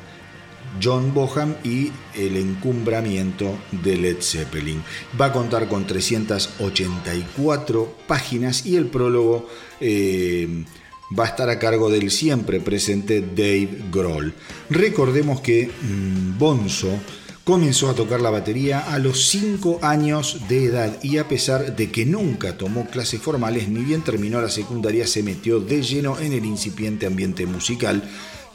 [0.82, 4.82] John Boham y el encumbramiento de Led Zeppelin.
[5.18, 9.48] Va a contar con 384 páginas y el prólogo
[9.80, 10.64] eh,
[11.18, 14.34] va a estar a cargo del siempre presente Dave Grohl.
[14.68, 16.88] Recordemos que mm, Bonzo
[17.44, 21.90] comenzó a tocar la batería a los 5 años de edad y a pesar de
[21.90, 26.32] que nunca tomó clases formales ni bien terminó la secundaria se metió de lleno en
[26.32, 28.02] el incipiente ambiente musical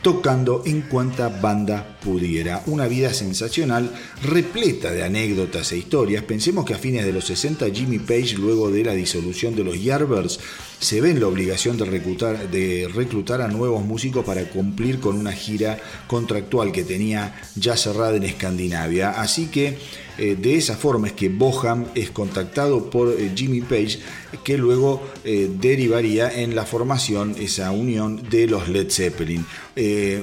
[0.05, 2.61] tocando en cuanta banda pudiera.
[2.67, 3.89] Una vida sensacional,
[4.21, 6.23] repleta de anécdotas e historias.
[6.23, 9.83] Pensemos que a fines de los 60 Jimmy Page, luego de la disolución de los
[9.83, 10.39] Yardbirds,
[10.85, 15.17] se ve en la obligación de reclutar, de reclutar a nuevos músicos para cumplir con
[15.17, 19.09] una gira contractual que tenía ya cerrada en Escandinavia.
[19.09, 19.79] Así que
[20.19, 23.97] eh, de esa forma es que Boham es contactado por eh, Jimmy Page,
[24.43, 29.43] que luego eh, derivaría en la formación, esa unión de los Led Zeppelin.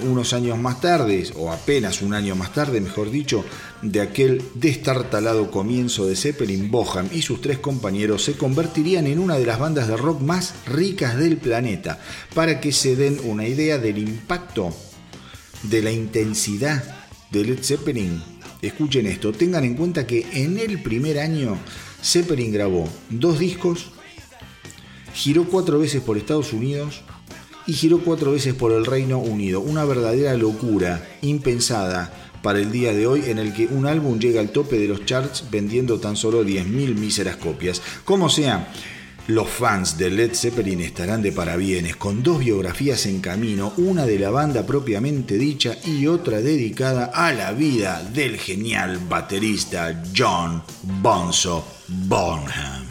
[0.03, 3.45] unos años más tarde, o apenas un año más tarde, mejor dicho,
[3.83, 9.37] de aquel destartalado comienzo de Zeppelin, Boham y sus tres compañeros se convertirían en una
[9.37, 12.01] de las bandas de rock más ricas del planeta.
[12.35, 14.75] Para que se den una idea del impacto,
[15.65, 16.83] de la intensidad
[17.31, 18.23] de Led Zeppelin,
[18.63, 21.59] escuchen esto, tengan en cuenta que en el primer año
[22.03, 23.91] Zeppelin grabó dos discos,
[25.13, 27.03] giró cuatro veces por Estados Unidos
[27.67, 29.61] y giró cuatro veces por el Reino Unido.
[29.61, 34.41] Una verdadera locura, impensada para el día de hoy en el que un álbum llega
[34.41, 37.81] al tope de los charts vendiendo tan solo 10.000 míseras copias.
[38.05, 38.69] Como sea,
[39.29, 44.19] los fans de Led Zeppelin estarán de parabienes con dos biografías en camino, una de
[44.19, 50.63] la banda propiamente dicha y otra dedicada a la vida del genial baterista John
[51.01, 52.82] Bonzo Bonham.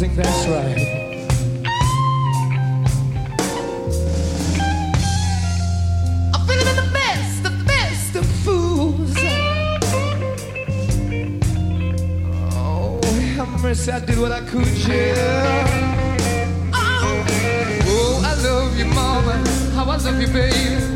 [0.00, 0.78] think that's right.
[13.42, 16.00] Oh, mercy, I did what I could, yeah.
[16.72, 17.26] Oh,
[17.84, 19.46] oh I love you, mama.
[19.74, 20.89] How was up, you, babe?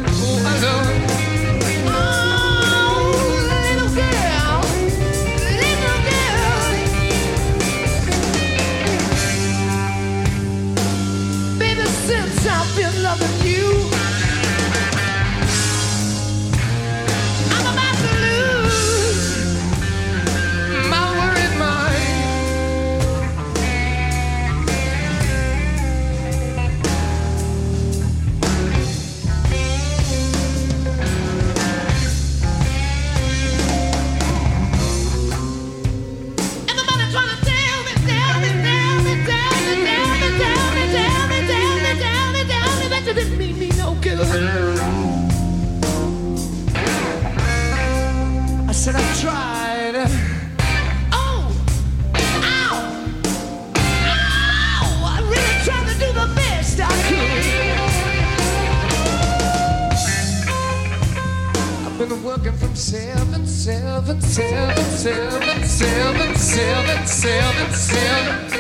[62.45, 68.51] working from seven, seven, seven, seven, seven, seven, seven, seven.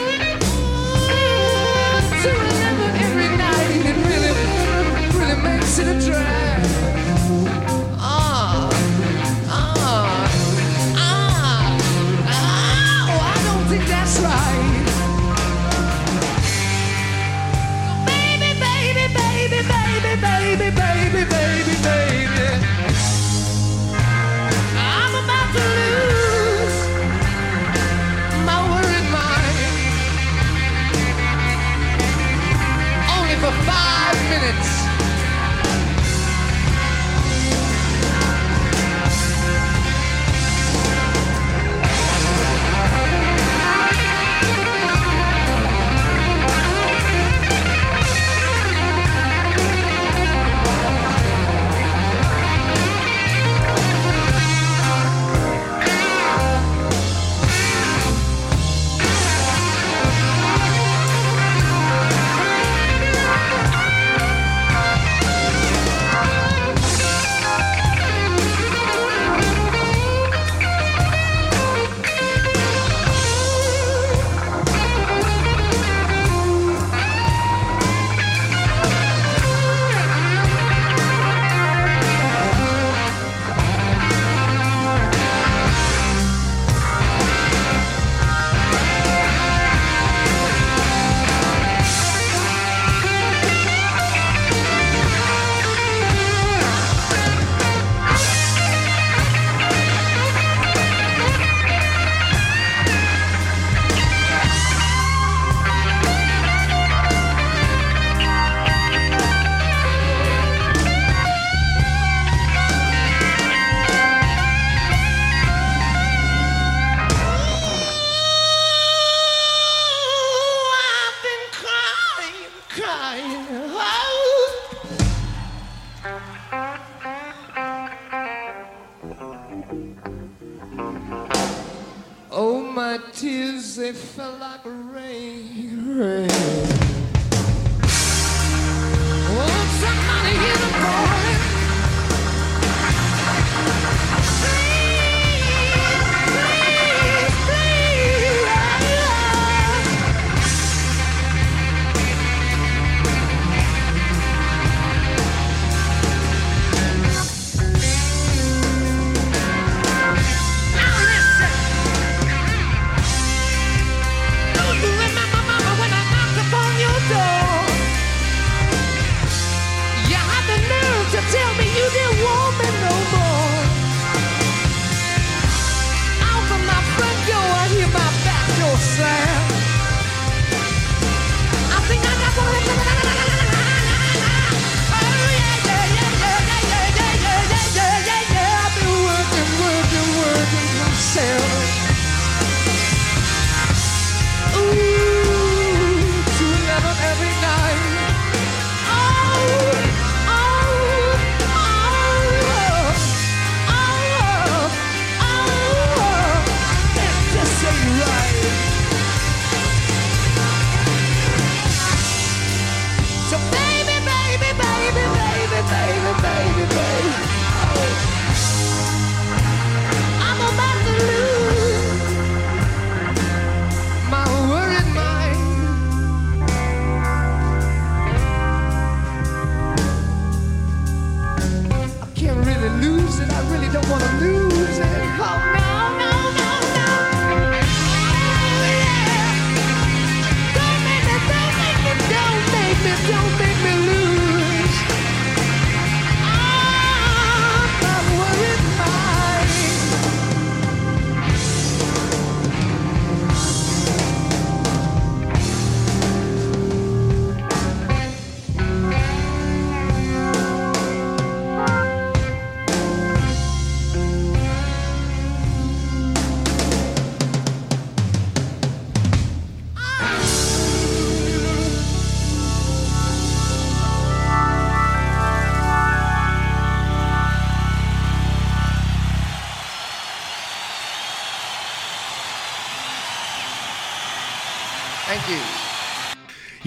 [2.22, 4.32] To remember every night, it really,
[5.18, 6.33] really makes it a drag.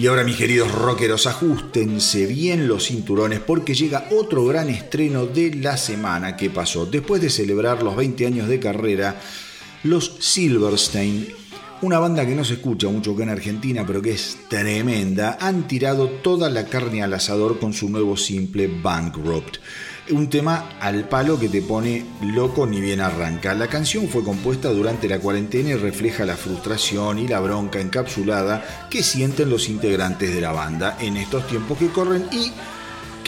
[0.08, 5.76] Ahora mis queridos rockeros, ajustense bien los cinturones porque llega otro gran estreno de la
[5.76, 6.86] semana que pasó.
[6.86, 9.20] Después de celebrar los 20 años de carrera,
[9.82, 11.28] los Silverstein,
[11.82, 15.68] una banda que no se escucha mucho acá en Argentina, pero que es tremenda, han
[15.68, 19.58] tirado toda la carne al asador con su nuevo simple Bankrupt
[20.10, 23.54] un tema al palo que te pone loco ni bien arranca.
[23.54, 28.88] La canción fue compuesta durante la cuarentena y refleja la frustración y la bronca encapsulada
[28.90, 32.52] que sienten los integrantes de la banda en estos tiempos que corren y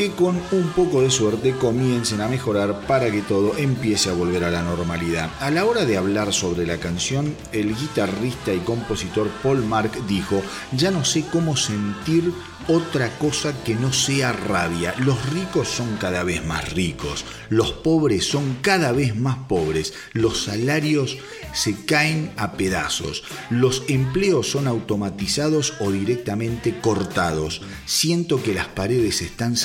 [0.00, 4.44] que con un poco de suerte comiencen a mejorar para que todo empiece a volver
[4.44, 5.28] a la normalidad.
[5.40, 10.40] A la hora de hablar sobre la canción, el guitarrista y compositor Paul Mark dijo,
[10.72, 12.32] ya no sé cómo sentir
[12.68, 14.94] otra cosa que no sea rabia.
[14.98, 20.44] Los ricos son cada vez más ricos, los pobres son cada vez más pobres, los
[20.44, 21.18] salarios
[21.52, 27.62] se caen a pedazos, los empleos son automatizados o directamente cortados.
[27.86, 29.56] Siento que las paredes están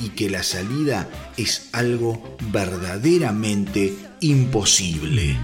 [0.00, 5.36] y que la salida es algo verdaderamente imposible.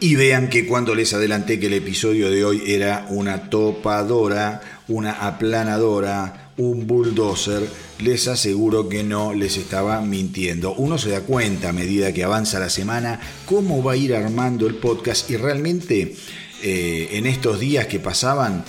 [0.00, 5.26] Y vean que cuando les adelanté que el episodio de hoy era una topadora, una
[5.26, 7.68] aplanadora, un bulldozer,
[7.98, 10.72] les aseguro que no les estaba mintiendo.
[10.74, 14.68] Uno se da cuenta a medida que avanza la semana cómo va a ir armando
[14.68, 16.14] el podcast y realmente
[16.62, 18.64] eh, en estos días que pasaban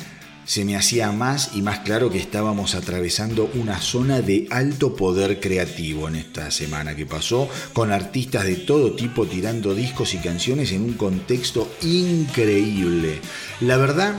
[0.50, 5.40] se me hacía más y más claro que estábamos atravesando una zona de alto poder
[5.40, 10.72] creativo en esta semana que pasó, con artistas de todo tipo tirando discos y canciones
[10.72, 13.20] en un contexto increíble.
[13.62, 14.16] La verdad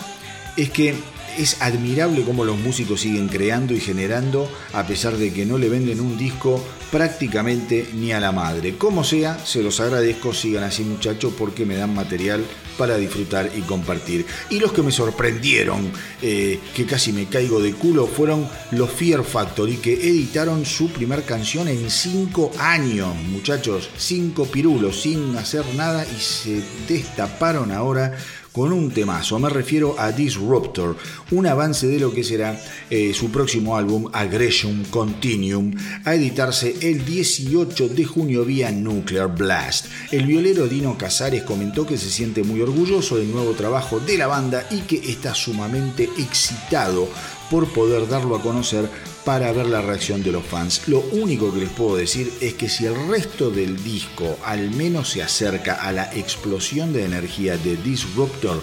[0.56, 0.94] es que
[1.38, 5.68] es admirable cómo los músicos siguen creando y generando a pesar de que no le
[5.68, 8.76] venden un disco prácticamente ni a la madre.
[8.76, 12.44] Como sea, se los agradezco, sigan así muchachos porque me dan material
[12.76, 14.26] para disfrutar y compartir.
[14.48, 15.92] Y los que me sorprendieron,
[16.22, 21.24] eh, que casi me caigo de culo, fueron los Fear Factory que editaron su primer
[21.24, 28.16] canción en cinco años, muchachos, cinco pirulos, sin hacer nada y se destaparon ahora
[28.52, 29.38] con un temazo.
[29.38, 30.96] Me refiero a Disruptor,
[31.30, 32.60] un avance de lo que será
[32.90, 35.74] eh, su próximo álbum Aggression Continuum,
[36.04, 39.86] a editarse el 18 de junio vía Nuclear Blast.
[40.10, 44.26] El violero Dino Casares comentó que se siente muy orgulloso del nuevo trabajo de la
[44.26, 47.08] banda y que está sumamente excitado
[47.50, 48.88] por poder darlo a conocer
[49.30, 50.88] para ver la reacción de los fans.
[50.88, 55.10] Lo único que les puedo decir es que si el resto del disco al menos
[55.10, 58.60] se acerca a la explosión de energía de Disruptor,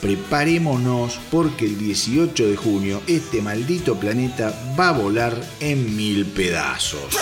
[0.00, 7.14] preparémonos porque el 18 de junio este maldito planeta va a volar en mil pedazos.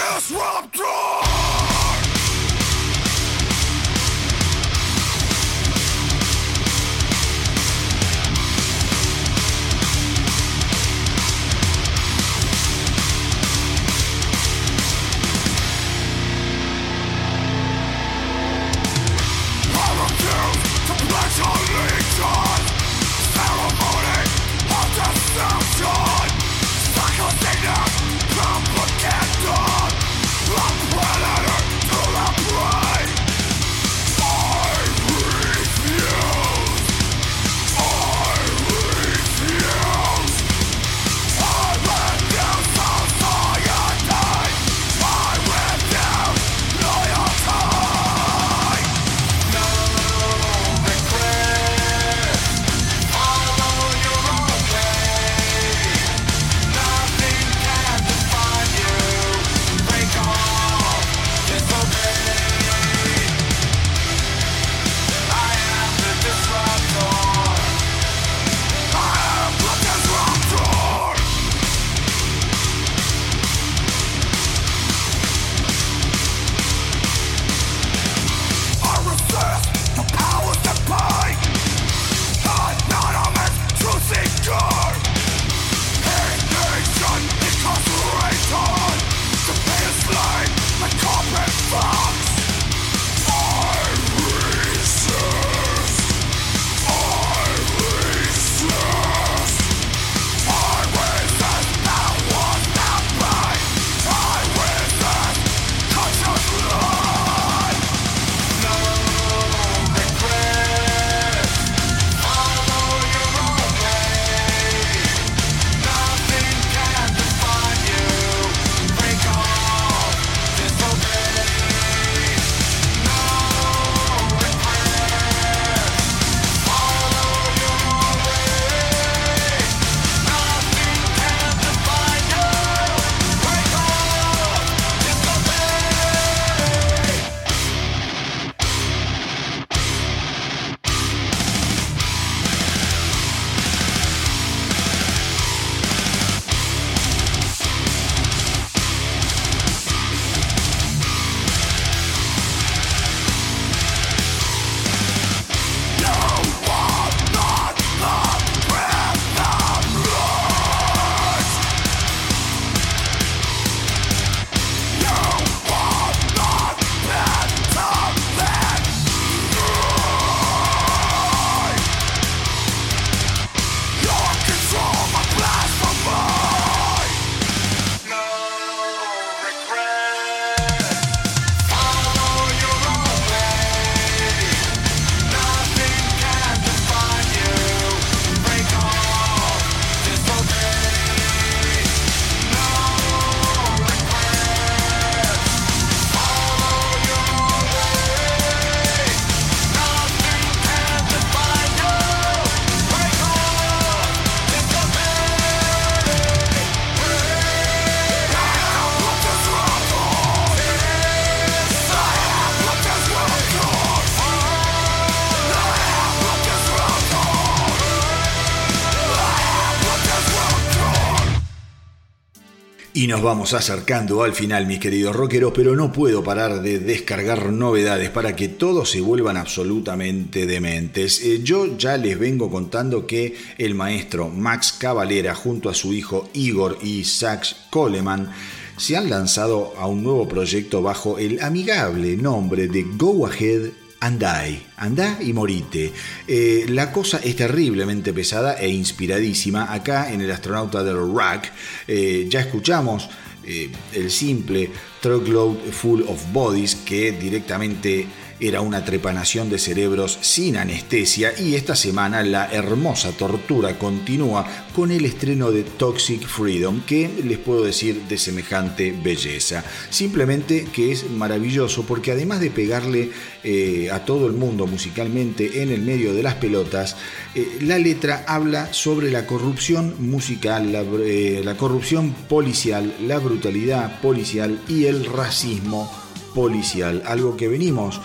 [223.06, 227.52] Y nos vamos acercando al final, mis queridos rockeros, pero no puedo parar de descargar
[227.52, 231.22] novedades para que todos se vuelvan absolutamente dementes.
[231.22, 236.28] Eh, yo ya les vengo contando que el maestro Max Cavalera junto a su hijo
[236.32, 238.32] Igor y Sax Coleman
[238.76, 244.62] se han lanzado a un nuevo proyecto bajo el amigable nombre de Go Ahead Andai,
[244.76, 245.92] andá y morite.
[246.28, 249.72] Eh, la cosa es terriblemente pesada e inspiradísima.
[249.72, 251.52] Acá en el astronauta del Rack
[251.88, 253.08] eh, ya escuchamos
[253.44, 254.70] eh, el simple
[255.00, 258.06] Truckload Full of Bodies que directamente
[258.38, 264.90] era una trepanación de cerebros sin anestesia y esta semana la hermosa tortura continúa con
[264.90, 269.64] el estreno de Toxic Freedom, que les puedo decir de semejante belleza.
[269.88, 273.10] Simplemente que es maravilloso porque además de pegarle
[273.42, 276.96] eh, a todo el mundo musicalmente en el medio de las pelotas,
[277.34, 284.00] eh, la letra habla sobre la corrupción musical, la, eh, la corrupción policial, la brutalidad
[284.00, 285.90] policial y el racismo
[286.34, 287.98] policial, algo que venimos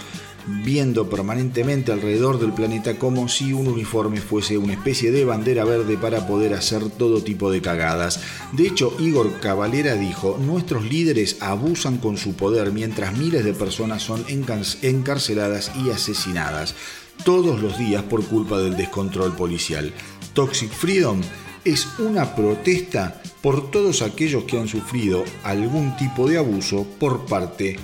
[0.48, 5.98] viendo permanentemente alrededor del planeta como si un uniforme fuese una especie de bandera verde
[5.98, 8.22] para poder hacer todo tipo de cagadas.
[8.52, 14.04] De hecho, Igor Cavalera dijo, nuestros líderes abusan con su poder mientras miles de personas
[14.04, 16.76] son encarceladas y asesinadas
[17.24, 19.94] todos los días por culpa del descontrol policial.
[20.34, 21.22] Toxic Freedom
[21.64, 27.78] es una protesta por todos aquellos que han sufrido algún tipo de abuso por parte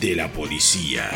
[0.00, 1.10] de la policía.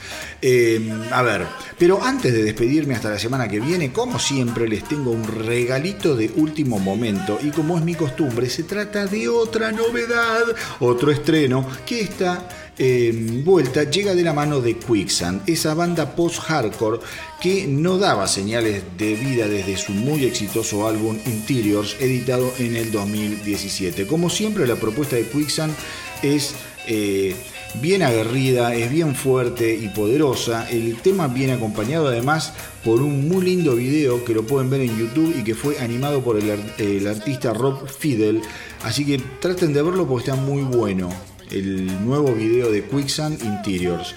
[0.42, 1.46] Eh, a ver,
[1.78, 6.16] pero antes de despedirme hasta la semana que viene, como siempre les tengo un regalito
[6.16, 10.44] de último momento y como es mi costumbre, se trata de otra novedad,
[10.80, 12.48] otro estreno que está
[12.78, 17.00] en vuelta llega de la mano de Quicksand, esa banda post-hardcore
[17.42, 22.92] que no daba señales de vida desde su muy exitoso álbum Interiors, editado en el
[22.92, 24.08] 2017.
[24.08, 25.74] Como siempre, la propuesta de Quicksand
[26.22, 26.56] es
[26.88, 27.36] eh,
[27.82, 30.70] bien aguerrida, es bien fuerte y poderosa.
[30.70, 32.54] El tema viene acompañado además
[32.84, 36.24] por un muy lindo video que lo pueden ver en YouTube y que fue animado
[36.24, 38.42] por el, artista Rob Fidel.
[38.84, 41.10] Así que traten de verlo porque está muy bueno.
[41.52, 44.16] El nuevo video de Quicksand Interiors.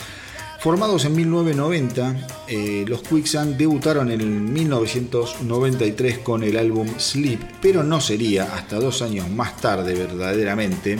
[0.60, 8.00] Formados en 1990, eh, los Quicksand debutaron en 1993 con el álbum Sleep, pero no
[8.00, 10.98] sería hasta dos años más tarde verdaderamente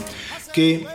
[0.53, 0.87] que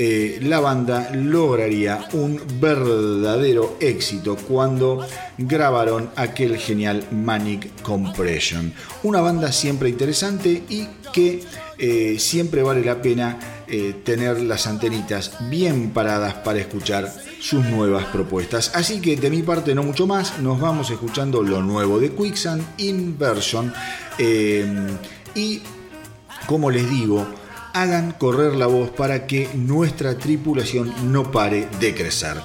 [0.00, 5.04] eh, la banda lograría un verdadero éxito cuando
[5.36, 8.72] grabaron aquel genial Manic Compression.
[9.02, 11.42] Una banda siempre interesante y que
[11.78, 18.04] eh, siempre vale la pena eh, tener las antenitas bien paradas para escuchar sus nuevas
[18.06, 18.70] propuestas.
[18.76, 22.64] Así que de mi parte no mucho más, nos vamos escuchando lo nuevo de Quicksand
[22.78, 23.72] Inversion
[25.34, 25.60] y
[26.46, 27.26] como les digo,
[27.82, 32.36] hagan correr la voz para que nuestra tripulación no pare de crecer.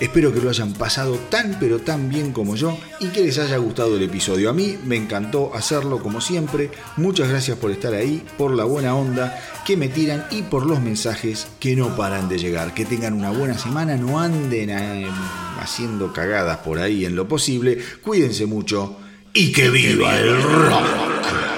[0.00, 3.58] Espero que lo hayan pasado tan pero tan bien como yo y que les haya
[3.58, 4.50] gustado el episodio.
[4.50, 6.70] A mí me encantó hacerlo como siempre.
[6.96, 10.80] Muchas gracias por estar ahí, por la buena onda que me tiran y por los
[10.80, 12.74] mensajes que no paran de llegar.
[12.74, 15.06] Que tengan una buena semana, no anden eh,
[15.60, 17.78] haciendo cagadas por ahí en lo posible.
[18.02, 18.96] Cuídense mucho
[19.34, 21.49] y que viva el rock.